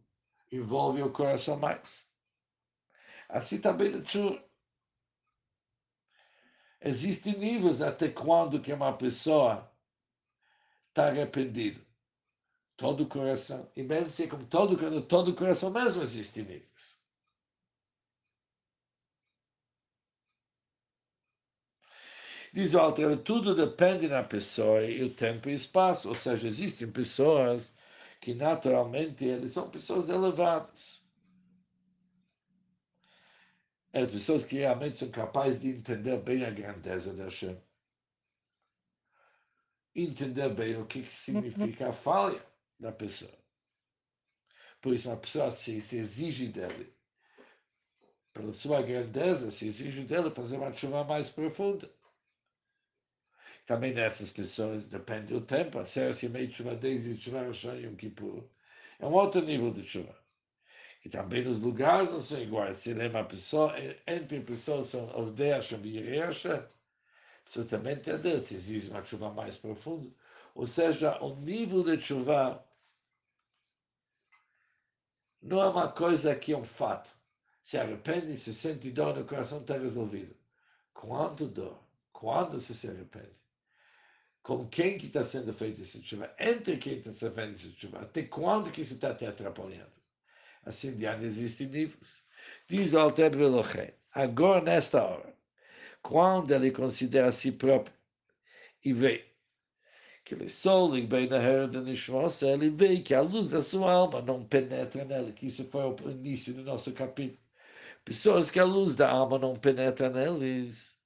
envolve 0.53 1.03
o 1.03 1.13
coração 1.13 1.59
mais. 1.59 2.11
Assim 3.29 3.61
também 3.61 3.91
no 3.91 4.03
Tchur. 4.03 4.43
Existem 6.81 7.39
níveis 7.39 7.81
até 7.83 8.09
quando 8.09 8.61
que 8.61 8.73
uma 8.73 8.97
pessoa 8.97 9.71
está 10.89 11.09
arrependida. 11.09 11.81
Todo 12.77 13.05
o 13.05 13.09
coração. 13.09 13.71
E 13.75 13.83
mesmo 13.83 14.07
assim, 14.07 14.29
como 14.29 14.47
todo, 14.47 15.03
todo 15.03 15.31
o 15.31 15.37
coração 15.37 15.71
mesmo 15.71 16.03
existem 16.03 16.45
níveis. 16.45 17.06
Diz 22.57 22.73
o 22.73 22.79
Alter, 22.79 23.19
tudo 23.19 23.55
depende 23.55 24.09
da 24.09 24.25
pessoa 24.25 24.83
e 24.83 25.05
o 25.05 25.15
tempo 25.15 25.51
e 25.51 25.53
espaço. 25.53 26.09
Ou 26.09 26.15
seja, 26.15 26.49
existem 26.49 26.91
pessoas 26.91 27.77
que 28.19 28.33
naturalmente 28.33 29.27
eles 29.27 29.53
são 29.53 29.69
pessoas 29.69 30.09
elevadas 30.09 31.05
é 33.93 34.07
pessoas 34.07 34.47
que 34.47 34.57
realmente 34.57 34.97
são 34.97 35.11
capazes 35.11 35.61
de 35.61 35.69
entender 35.69 36.19
bem 36.23 36.47
a 36.47 36.51
grandeza 36.51 37.13
da 37.13 37.25
Hashem. 37.25 37.61
Entender 39.95 40.49
bem 40.55 40.81
o 40.81 40.87
que, 40.87 41.03
que 41.03 41.15
significa 41.15 41.91
a 41.91 41.93
falha 41.93 42.43
da 42.81 42.91
pessoa. 42.91 43.39
Por 44.81 44.95
isso, 44.95 45.11
uma 45.11 45.17
pessoa 45.19 45.51
se, 45.51 45.79
se 45.83 45.99
exige 45.99 46.49
dele, 46.49 46.91
pela 48.33 48.53
sua 48.55 48.81
grandeza, 48.81 49.51
se 49.51 49.69
exige 49.69 50.05
dele 50.05 50.31
fazer 50.31 50.57
uma 50.57 50.73
chuva 50.73 51.05
mais 51.05 51.31
profunda. 51.31 51.95
Também 53.67 53.93
nessas 53.93 54.31
pessoas 54.31 54.87
depende 54.87 55.33
do 55.33 55.41
tempo. 55.41 55.85
Série 55.85 56.15
se 56.15 56.29
meio 56.29 56.51
chuva 56.51 56.77
10 56.77 57.07
e 57.09 57.17
chuva 57.17 57.43
Rosh 57.45 57.65
Yom 57.65 57.97
Kippur. 57.97 58.45
É 59.01 59.07
um 59.07 59.13
outro 59.13 59.43
nível 59.43 59.71
de 59.73 59.85
chuva. 59.85 60.17
E 61.05 61.09
também 61.09 61.47
os 61.47 61.61
lugares 61.61 62.11
não 62.13 62.21
são 62.21 62.41
iguais. 62.41 62.79
Se 62.79 62.95
lembra 62.95 63.25
pessoa, 63.25 63.75
entre 64.07 64.41
pessoas 64.41 64.87
são 64.87 65.09
Ovdei 65.17 65.51
e 65.51 65.89
Ireasha, 65.89 66.67
pessoas 67.45 67.67
também 67.67 67.95
entender 67.95 68.39
se 68.41 68.55
existe 68.55 68.91
uma 68.91 69.05
chuva 69.05 69.33
mais 69.33 69.57
profunda. 69.57 70.09
Ou 70.55 70.67
seja, 70.67 71.21
o 71.23 71.35
nível 71.37 71.83
de 71.83 72.01
chuva 72.01 72.65
não 75.43 75.63
é 75.63 75.69
uma 75.69 75.89
coisa 75.89 76.35
que 76.37 76.53
é 76.53 76.57
um 76.57 76.65
fato. 76.65 77.15
Se 77.63 77.77
arrepende, 77.79 78.37
se 78.37 78.55
sente 78.55 78.91
dor 78.91 79.17
no 79.17 79.25
coração, 79.25 79.59
está 79.59 79.77
resolvido. 79.77 80.37
Quando 80.95 81.49
dor? 81.49 81.79
Quando 82.13 82.61
se 82.61 82.75
se 82.75 82.89
arrepende? 82.89 83.46
Com 84.47 84.65
quem 84.69 84.97
que 84.97 85.07
está 85.07 85.25
sendo 85.25 85.53
feita 85.53 85.83
essa 85.83 86.01
chuva? 86.01 86.33
Entre 86.39 86.77
quem 86.77 86.99
está 86.99 87.11
sendo 87.11 87.35
feita 87.35 87.51
essa 87.51 87.69
chuva? 87.69 88.03
Até 88.03 88.23
quando 88.23 88.71
que 88.71 88.81
isso 88.81 88.95
está 88.95 89.13
te 89.13 89.27
atrapalhando? 89.27 89.91
Assim 90.65 90.95
diante 90.95 91.25
existem 91.25 91.67
níveis. 91.67 92.25
Diz 92.69 92.93
o 92.93 92.99
Alter 93.01 93.37
Velochen, 93.37 93.93
agora 94.15 94.63
nesta 94.63 95.03
hora, 95.03 95.37
quando 96.01 96.53
ele 96.53 96.71
considera 96.71 97.27
a 97.27 97.33
si 97.33 97.51
próprio 97.51 97.93
e 98.85 98.93
vê 98.93 99.25
que 100.25 100.35
ele 100.35 100.49
só 100.49 100.87
bem 100.91 101.29
na 101.29 101.39
herda 101.39 101.81
de 101.81 101.91
Nishmos, 101.91 102.41
ele 102.43 102.71
vê 102.71 103.01
que 103.01 103.15
a 103.15 103.23
luz 103.23 103.51
da 103.51 103.61
sua 103.61 103.93
alma 103.93 104.23
não 104.23 104.41
penetra 104.45 105.05
nele, 105.05 105.33
que 105.33 105.47
isso 105.49 105.65
foi 105.65 105.83
o 105.83 106.11
início 106.13 106.55
do 106.55 106.63
nosso 106.63 106.93
capítulo. 106.93 107.43
Pessoas 108.05 108.49
que 108.49 108.61
a 108.61 108.65
luz 108.65 108.95
da 108.95 109.11
alma 109.11 109.41
não 109.41 109.57
penetra 109.57 110.09
neles. 110.09 110.97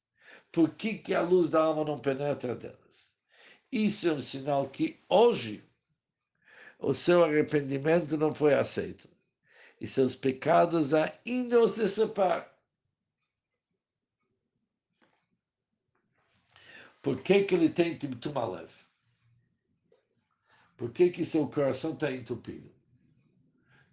Por 0.52 0.74
que, 0.74 0.98
que 0.98 1.14
a 1.14 1.22
luz 1.22 1.52
da 1.52 1.62
alma 1.62 1.84
não 1.84 1.98
penetra 1.98 2.54
neles? 2.54 3.09
Isso 3.72 4.08
é 4.08 4.12
um 4.12 4.20
sinal 4.20 4.68
que 4.68 4.98
hoje 5.08 5.64
o 6.78 6.92
seu 6.94 7.24
arrependimento 7.24 8.16
não 8.16 8.34
foi 8.34 8.54
aceito. 8.54 9.08
E 9.80 9.86
seus 9.86 10.14
pecados 10.14 10.92
ainda 10.92 11.66
se 11.68 11.88
separam. 11.88 12.46
Por 17.00 17.22
que, 17.22 17.44
que 17.44 17.54
ele 17.54 17.70
tem 17.70 17.96
Timtum 17.96 18.38
Alev? 18.38 18.70
Por 20.76 20.90
que, 20.92 21.10
que 21.10 21.24
seu 21.24 21.46
coração 21.48 21.92
está 21.92 22.10
entupido? 22.10 22.70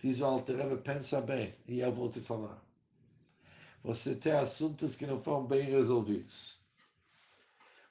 Diz 0.01 0.21
o 0.21 0.25
Alter 0.25 0.77
pensa 0.77 1.21
bem, 1.21 1.53
e 1.67 1.79
eu 1.79 1.91
vou 1.91 2.09
te 2.09 2.19
falar. 2.19 2.61
Você 3.83 4.15
tem 4.15 4.33
assuntos 4.33 4.95
que 4.95 5.07
não 5.07 5.19
foram 5.19 5.45
bem 5.45 5.63
resolvidos. 5.63 6.66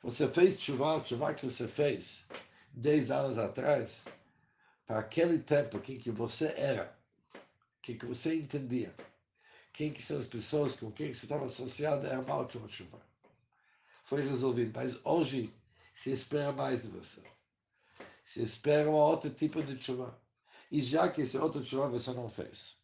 Você 0.03 0.29
fez 0.29 0.61
chuva, 0.61 1.03
chuva 1.05 1.35
que 1.35 1.45
você 1.49 1.67
fez 1.67 2.25
10 2.73 3.11
anos 3.11 3.39
atrás, 3.39 4.05
para 4.87 5.01
aquele 5.01 5.39
tempo 5.39 5.79
em 5.89 5.99
que 5.99 6.11
você 6.11 6.53
era, 6.57 6.97
que, 7.83 7.95
que 7.95 8.07
você 8.07 8.37
entendia, 8.37 8.95
quem 9.73 9.93
que 9.93 10.03
são 10.03 10.19
as 10.19 10.27
pessoas 10.27 10.77
com 10.77 10.91
quem 10.91 11.13
você 11.13 11.25
estava 11.25 11.47
associado, 11.47 12.07
era 12.07 12.21
uma 12.21 12.37
ótima 12.37 12.69
chuva. 12.69 13.01
Foi 14.05 14.23
resolvido, 14.23 14.73
mas 14.75 14.97
hoje 15.05 15.53
se 15.95 16.13
espera 16.13 16.53
mais 16.53 16.83
de 16.83 16.89
você 16.89 17.23
se 18.27 18.43
espera 18.43 18.91
um 18.91 18.95
outro 18.95 19.31
tipo 19.31 19.63
de 19.63 19.81
chuva. 19.83 20.19
E 20.71 20.83
já 20.83 21.09
que 21.09 21.23
esse 21.23 21.39
outro 21.39 21.65
chuva 21.65 21.89
você 21.89 22.13
não 22.13 22.29
fez. 22.29 22.77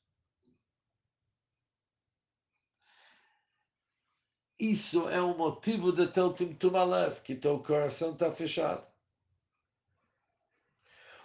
Isso 4.62 5.08
é 5.08 5.20
o 5.20 5.36
motivo 5.36 5.90
de 5.90 6.06
teu 6.06 6.32
Timtum 6.32 6.76
Aleph, 6.76 7.20
que 7.22 7.34
teu 7.34 7.58
coração 7.58 8.12
está 8.12 8.30
fechado. 8.30 8.86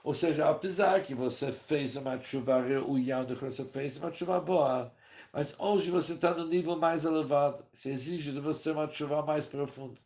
Ou 0.03 0.11
seja, 0.11 0.49
apesar 0.49 1.03
que 1.03 1.13
você 1.13 1.51
fez 1.51 1.95
uma 1.95 2.19
chuva 2.19 2.59
reuiada, 2.59 3.35
que 3.35 3.45
você 3.45 3.63
fez 3.63 3.95
uma 3.97 4.11
chuva 4.11 4.39
boa, 4.39 4.91
mas 5.31 5.55
hoje 5.59 5.91
você 5.91 6.13
está 6.13 6.33
no 6.33 6.47
nível 6.47 6.79
mais 6.79 7.05
elevado. 7.05 7.63
Se 7.71 7.91
exige 7.91 8.31
de 8.31 8.39
você 8.39 8.71
uma 8.71 8.91
chuva 8.91 9.21
mais 9.21 9.45
profunda. 9.45 9.99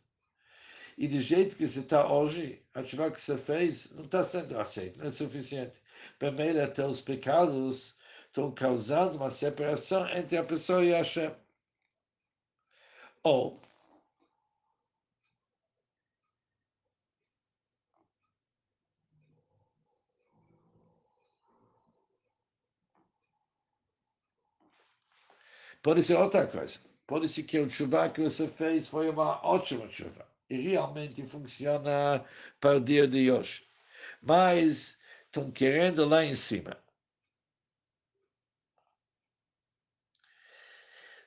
E 0.98 1.08
do 1.08 1.18
jeito 1.18 1.56
que 1.56 1.66
você 1.66 1.80
está 1.80 2.06
hoje, 2.12 2.60
a 2.74 2.84
chuva 2.84 3.10
que 3.10 3.22
você 3.22 3.38
fez 3.38 3.92
não 3.92 4.04
está 4.04 4.22
sendo 4.22 4.60
aceita, 4.60 4.98
não 5.00 5.06
é 5.06 5.10
suficiente. 5.10 5.80
Primeiro, 6.18 6.62
até 6.62 6.86
os 6.86 7.00
pecados 7.00 7.96
estão 8.26 8.50
causando 8.52 9.16
uma 9.16 9.30
separação 9.30 10.06
entre 10.10 10.36
a 10.36 10.44
pessoa 10.44 10.84
e 10.84 10.92
a 10.92 10.98
Hashem. 10.98 11.32
Ou, 13.24 13.60
Pode 25.82 26.02
ser 26.02 26.16
outra 26.16 26.46
coisa. 26.46 26.78
Pode 27.06 27.28
ser 27.28 27.42
que 27.42 27.58
o 27.58 27.68
chuva 27.68 28.08
que 28.08 28.20
você 28.22 28.48
fez 28.48 28.88
foi 28.88 29.08
uma 29.10 29.44
ótima 29.46 29.88
chuva 29.88 30.26
e 30.48 30.56
realmente 30.60 31.26
funciona 31.26 32.24
para 32.60 32.76
o 32.76 32.80
dia 32.80 33.06
de 33.06 33.30
hoje. 33.30 33.64
Mas 34.22 34.98
estão 35.26 35.50
querendo 35.50 36.04
lá 36.06 36.24
em 36.24 36.34
cima. 36.34 36.81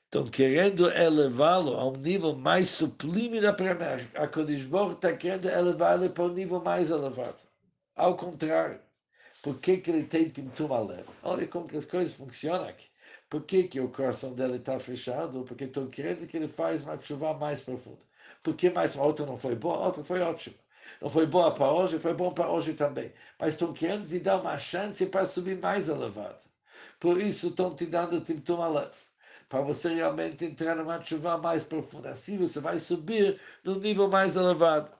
Estão 0.05 0.25
querendo 0.25 0.89
elevá-lo 0.89 1.73
a 1.77 1.87
um 1.87 1.97
nível 1.97 2.35
mais 2.35 2.69
sublime 2.69 3.41
da 3.41 3.51
primeira. 3.51 4.09
A 4.15 4.27
Kodesh 4.27 4.61
está 4.93 5.13
querendo 5.13 5.49
elevá-lo 5.49 6.09
para 6.09 6.23
um 6.23 6.33
nível 6.33 6.61
mais 6.61 6.89
elevado. 6.89 7.37
Ao 7.95 8.15
contrário, 8.15 8.79
por 9.41 9.59
que, 9.59 9.77
que 9.77 9.91
ele 9.91 10.03
tem 10.05 10.29
Timtum 10.29 10.73
Alev? 10.73 11.05
Olha 11.23 11.47
como 11.47 11.67
que 11.67 11.77
as 11.77 11.85
coisas 11.85 12.13
funcionam 12.13 12.67
aqui. 12.67 12.87
Por 13.29 13.43
que, 13.43 13.63
que 13.63 13.79
o 13.79 13.89
coração 13.89 14.33
dele 14.33 14.57
está 14.57 14.79
fechado? 14.79 15.43
Porque 15.43 15.65
estão 15.65 15.87
querendo 15.87 16.27
que 16.27 16.37
ele 16.37 16.47
faça 16.47 16.83
uma 16.83 17.01
chuva 17.01 17.33
mais 17.33 17.61
profunda. 17.61 17.99
Porque 18.41 18.69
mais 18.69 18.97
a 18.97 19.03
outra 19.03 19.25
não 19.25 19.35
foi 19.35 19.55
boa, 19.55 19.85
outra 19.85 20.03
foi 20.03 20.21
ótima. 20.21 20.55
Não 21.01 21.09
foi 21.09 21.25
boa 21.25 21.53
para 21.53 21.71
hoje, 21.71 21.99
foi 21.99 22.13
bom 22.13 22.31
para 22.31 22.49
hoje 22.49 22.73
também. 22.73 23.11
Mas 23.39 23.55
estão 23.55 23.73
querendo 23.73 24.07
te 24.07 24.19
dar 24.19 24.39
uma 24.39 24.57
chance 24.57 25.05
para 25.07 25.25
subir 25.25 25.59
mais 25.59 25.89
elevado. 25.89 26.39
Por 26.99 27.19
isso 27.19 27.47
estão 27.47 27.75
te 27.75 27.85
dando 27.85 28.21
Timtum 28.21 28.61
Aleph. 28.61 29.04
Para 29.55 29.63
você 29.63 29.95
realmente 29.95 30.43
entrar 30.43 30.75
numa 30.75 31.01
chuva 31.01 31.37
mais 31.37 31.63
profunda. 31.63 32.09
Assim 32.09 32.37
você 32.37 32.59
vai 32.59 32.77
subir 32.77 33.39
no 33.63 33.79
nível 33.79 34.09
mais 34.09 34.35
elevado. 34.35 34.91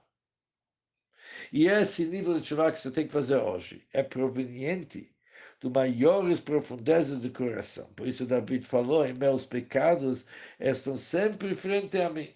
E 1.52 1.66
esse 1.66 2.06
nível 2.06 2.40
de 2.40 2.46
chuva 2.46 2.72
que 2.72 2.80
você 2.80 2.90
tem 2.90 3.06
que 3.06 3.12
fazer 3.12 3.36
hoje 3.36 3.86
é 3.92 4.02
proveniente 4.02 5.14
de 5.60 5.68
maiores 5.68 6.40
profundezas 6.40 7.20
do 7.20 7.30
coração. 7.30 7.92
Por 7.92 8.08
isso 8.08 8.24
David 8.24 8.64
falou, 8.64 9.04
em 9.04 9.12
meus 9.12 9.44
pecados 9.44 10.24
estão 10.58 10.96
sempre 10.96 11.54
frente 11.54 11.98
a 11.98 12.08
mim 12.08 12.34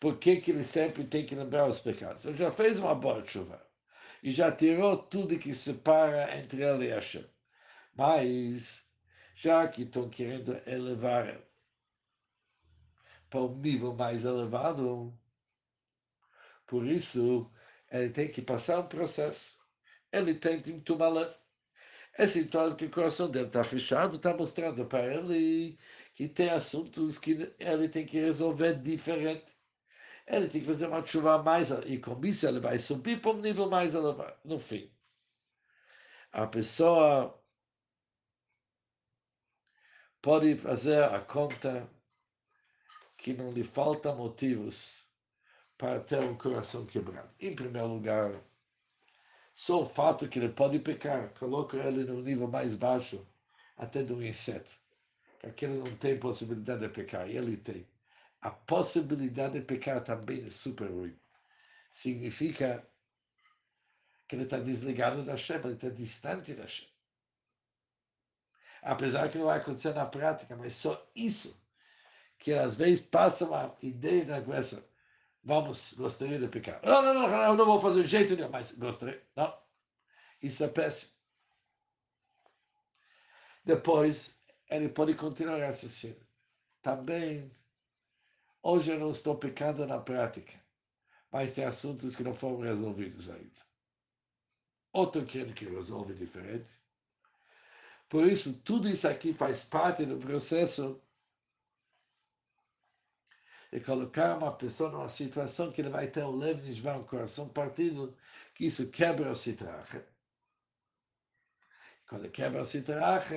por 0.00 0.18
que, 0.18 0.36
que 0.36 0.52
ele 0.52 0.64
sempre 0.64 1.04
tem 1.04 1.26
que 1.26 1.34
lembrar 1.34 1.68
os 1.68 1.80
pecados? 1.80 2.24
Ele 2.24 2.38
já 2.38 2.50
fez 2.50 2.78
uma 2.78 2.94
boa 2.94 3.22
chuva 3.22 3.62
e 4.22 4.30
já 4.32 4.50
tirou 4.50 4.96
tudo 4.96 5.38
que 5.38 5.52
separa 5.52 6.34
entre 6.38 6.62
ele 6.62 6.86
e 6.86 6.94
Hashem. 6.94 7.26
Mas, 7.94 8.87
já 9.38 9.68
que 9.68 9.82
estão 9.82 10.10
querendo 10.10 10.52
elevar 10.66 11.40
para 13.30 13.40
um 13.42 13.56
nível 13.56 13.94
mais 13.94 14.24
elevado, 14.24 15.16
por 16.66 16.84
isso 16.86 17.50
ele 17.90 18.10
tem 18.10 18.28
que 18.28 18.42
passar 18.42 18.80
um 18.80 18.88
processo. 18.88 19.58
Ele 20.12 20.34
tem 20.34 20.60
que 20.60 20.80
tomar 20.80 21.38
é 22.14 22.26
sintomático 22.26 22.78
que 22.78 22.86
o 22.86 22.90
coração 22.90 23.30
dele 23.30 23.46
está 23.46 23.62
fechado, 23.62 24.16
está 24.16 24.34
mostrando 24.34 24.84
para 24.86 25.06
ele 25.14 25.78
que 26.14 26.28
tem 26.28 26.50
assuntos 26.50 27.18
que 27.18 27.54
ele 27.60 27.88
tem 27.88 28.04
que 28.06 28.18
resolver 28.18 28.74
diferente 28.80 29.58
ele 30.28 30.48
tem 30.48 30.60
que 30.60 30.66
fazer 30.66 30.86
uma 30.86 31.04
chuva 31.04 31.42
mais, 31.42 31.70
e 31.86 31.98
com 31.98 32.20
isso 32.24 32.46
ele 32.46 32.60
vai 32.60 32.78
subir 32.78 33.20
para 33.20 33.30
um 33.32 33.40
nível 33.40 33.68
mais 33.68 33.94
elevado. 33.94 34.36
No 34.44 34.58
fim, 34.58 34.90
a 36.32 36.46
pessoa 36.46 37.37
pode 40.22 40.56
fazer 40.56 41.02
a 41.04 41.20
conta 41.20 41.88
que 43.16 43.32
não 43.32 43.52
lhe 43.52 43.64
falta 43.64 44.14
motivos 44.14 45.04
para 45.76 46.00
ter 46.00 46.20
um 46.20 46.36
coração 46.36 46.86
quebrado. 46.86 47.30
Em 47.40 47.54
primeiro 47.54 47.88
lugar, 47.88 48.40
só 49.52 49.82
o 49.82 49.86
fato 49.86 50.28
que 50.28 50.38
ele 50.38 50.50
pode 50.50 50.78
pecar 50.78 51.30
coloca 51.34 51.76
ele 51.76 52.04
no 52.04 52.22
nível 52.22 52.48
mais 52.48 52.74
baixo 52.74 53.26
até 53.76 54.02
do 54.02 54.22
inseto. 54.24 54.70
Que 55.40 55.46
aquele 55.46 55.78
não 55.78 55.96
tem 55.96 56.18
possibilidade 56.18 56.80
de 56.80 56.88
pecar, 56.88 57.28
e 57.30 57.36
ele 57.36 57.56
tem 57.56 57.86
a 58.40 58.50
possibilidade 58.50 59.54
de 59.54 59.60
pecar 59.62 60.02
também 60.02 60.46
é 60.46 60.50
super 60.50 60.88
ruim. 60.90 61.16
Significa 61.90 62.86
que 64.26 64.36
ele 64.36 64.44
está 64.44 64.58
desligado 64.58 65.24
da 65.24 65.32
Hashem, 65.32 65.56
ele 65.64 65.74
está 65.74 65.88
distante 65.88 66.54
da 66.54 66.62
Hashem. 66.62 66.88
Apesar 68.82 69.28
que 69.30 69.38
não 69.38 69.46
vai 69.46 69.58
acontecer 69.58 69.92
na 69.94 70.06
prática, 70.06 70.56
mas 70.56 70.74
só 70.74 71.10
isso, 71.14 71.66
que 72.38 72.52
às 72.52 72.76
vezes 72.76 73.00
passa 73.00 73.44
uma 73.46 73.76
ideia 73.82 74.24
na 74.24 74.40
cabeça, 74.40 74.84
vamos, 75.42 75.94
gostaria 75.94 76.38
de 76.38 76.48
pecar. 76.48 76.80
Não, 76.84 77.02
não, 77.02 77.14
não, 77.14 77.28
não, 77.28 77.56
não 77.56 77.66
vou 77.66 77.80
fazer 77.80 78.06
jeito 78.06 78.36
nenhum, 78.36 78.50
mas 78.50 78.72
gostaria. 78.72 79.22
Não, 79.36 79.56
isso 80.42 80.64
é 80.64 80.68
péssimo. 80.68 81.12
Depois, 83.64 84.40
ele 84.70 84.88
pode 84.88 85.14
continuar 85.14 85.62
assistindo. 85.62 86.26
Também 86.80 87.50
Hoje 88.62 88.90
eu 88.90 88.98
não 88.98 89.12
estou 89.12 89.36
pecando 89.36 89.86
na 89.86 89.98
prática, 89.98 90.52
mas 91.30 91.52
tem 91.52 91.64
assuntos 91.64 92.16
que 92.16 92.24
não 92.24 92.34
foram 92.34 92.58
resolvidos 92.58 93.30
ainda. 93.30 93.62
Outro 94.92 95.24
quer 95.24 95.54
que 95.54 95.64
resolve 95.64 96.12
diferente. 96.12 96.68
Por 98.08 98.26
isso, 98.26 98.60
tudo 98.62 98.88
isso 98.88 99.06
aqui 99.06 99.32
faz 99.32 99.64
parte 99.64 100.06
do 100.06 100.16
processo 100.18 101.00
de 103.70 103.80
colocar 103.80 104.38
uma 104.38 104.56
pessoa 104.56 104.90
numa 104.90 105.08
situação 105.08 105.70
que 105.70 105.82
ele 105.82 105.90
vai 105.90 106.06
ter 106.06 106.24
um 106.24 106.34
leve 106.34 106.62
nishvar, 106.62 106.98
um 106.98 107.02
coração 107.02 107.48
partido, 107.50 108.16
que 108.54 108.64
isso 108.64 108.90
quebra 108.90 109.30
o 109.30 109.34
citrache. 109.34 110.02
Quando 112.08 112.30
quebra 112.30 112.62
o 112.62 112.64
citrache, 112.64 113.34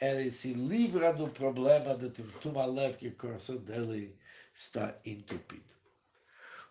ele 0.00 0.30
se 0.30 0.52
livra 0.52 1.12
do 1.14 1.30
problema 1.30 1.96
de 1.96 2.10
tumtum 2.10 2.52
leve 2.74 2.98
que 2.98 3.08
o 3.08 3.16
coração 3.16 3.56
dele 3.56 4.18
está 4.52 5.00
entupido. 5.04 5.77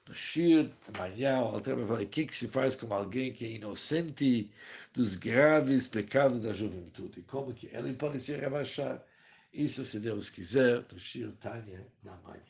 No 0.07 0.13
Shir, 0.13 0.71
amanhã, 0.93 1.41
o 1.41 1.47
Alter 1.47 1.75
vai 1.75 1.85
falar 1.85 2.01
o 2.03 2.07
que, 2.07 2.25
que 2.25 2.35
se 2.35 2.47
faz 2.47 2.75
com 2.75 2.93
alguém 2.93 3.33
que 3.33 3.45
é 3.45 3.49
inocente 3.49 4.49
dos 4.93 5.15
graves 5.15 5.85
pecados 5.85 6.43
da 6.43 6.53
juventude. 6.53 7.21
Como 7.23 7.53
que 7.53 7.67
ele 7.67 7.93
pode 7.93 8.19
se 8.19 8.33
rebaixar? 8.35 9.03
Isso, 9.51 9.83
se 9.83 9.99
Deus 9.99 10.29
quiser, 10.29 10.85
no 10.91 10.97
Shir 10.97 11.31
Tanya, 11.41 11.85
na 12.03 12.15
manhã. 12.17 12.41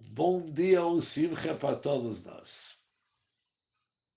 Um 0.00 0.14
bom 0.14 0.44
dia, 0.44 0.84
o 0.84 1.00
Simcha 1.00 1.54
para 1.54 1.76
todos 1.76 2.24
nós. 2.24 2.81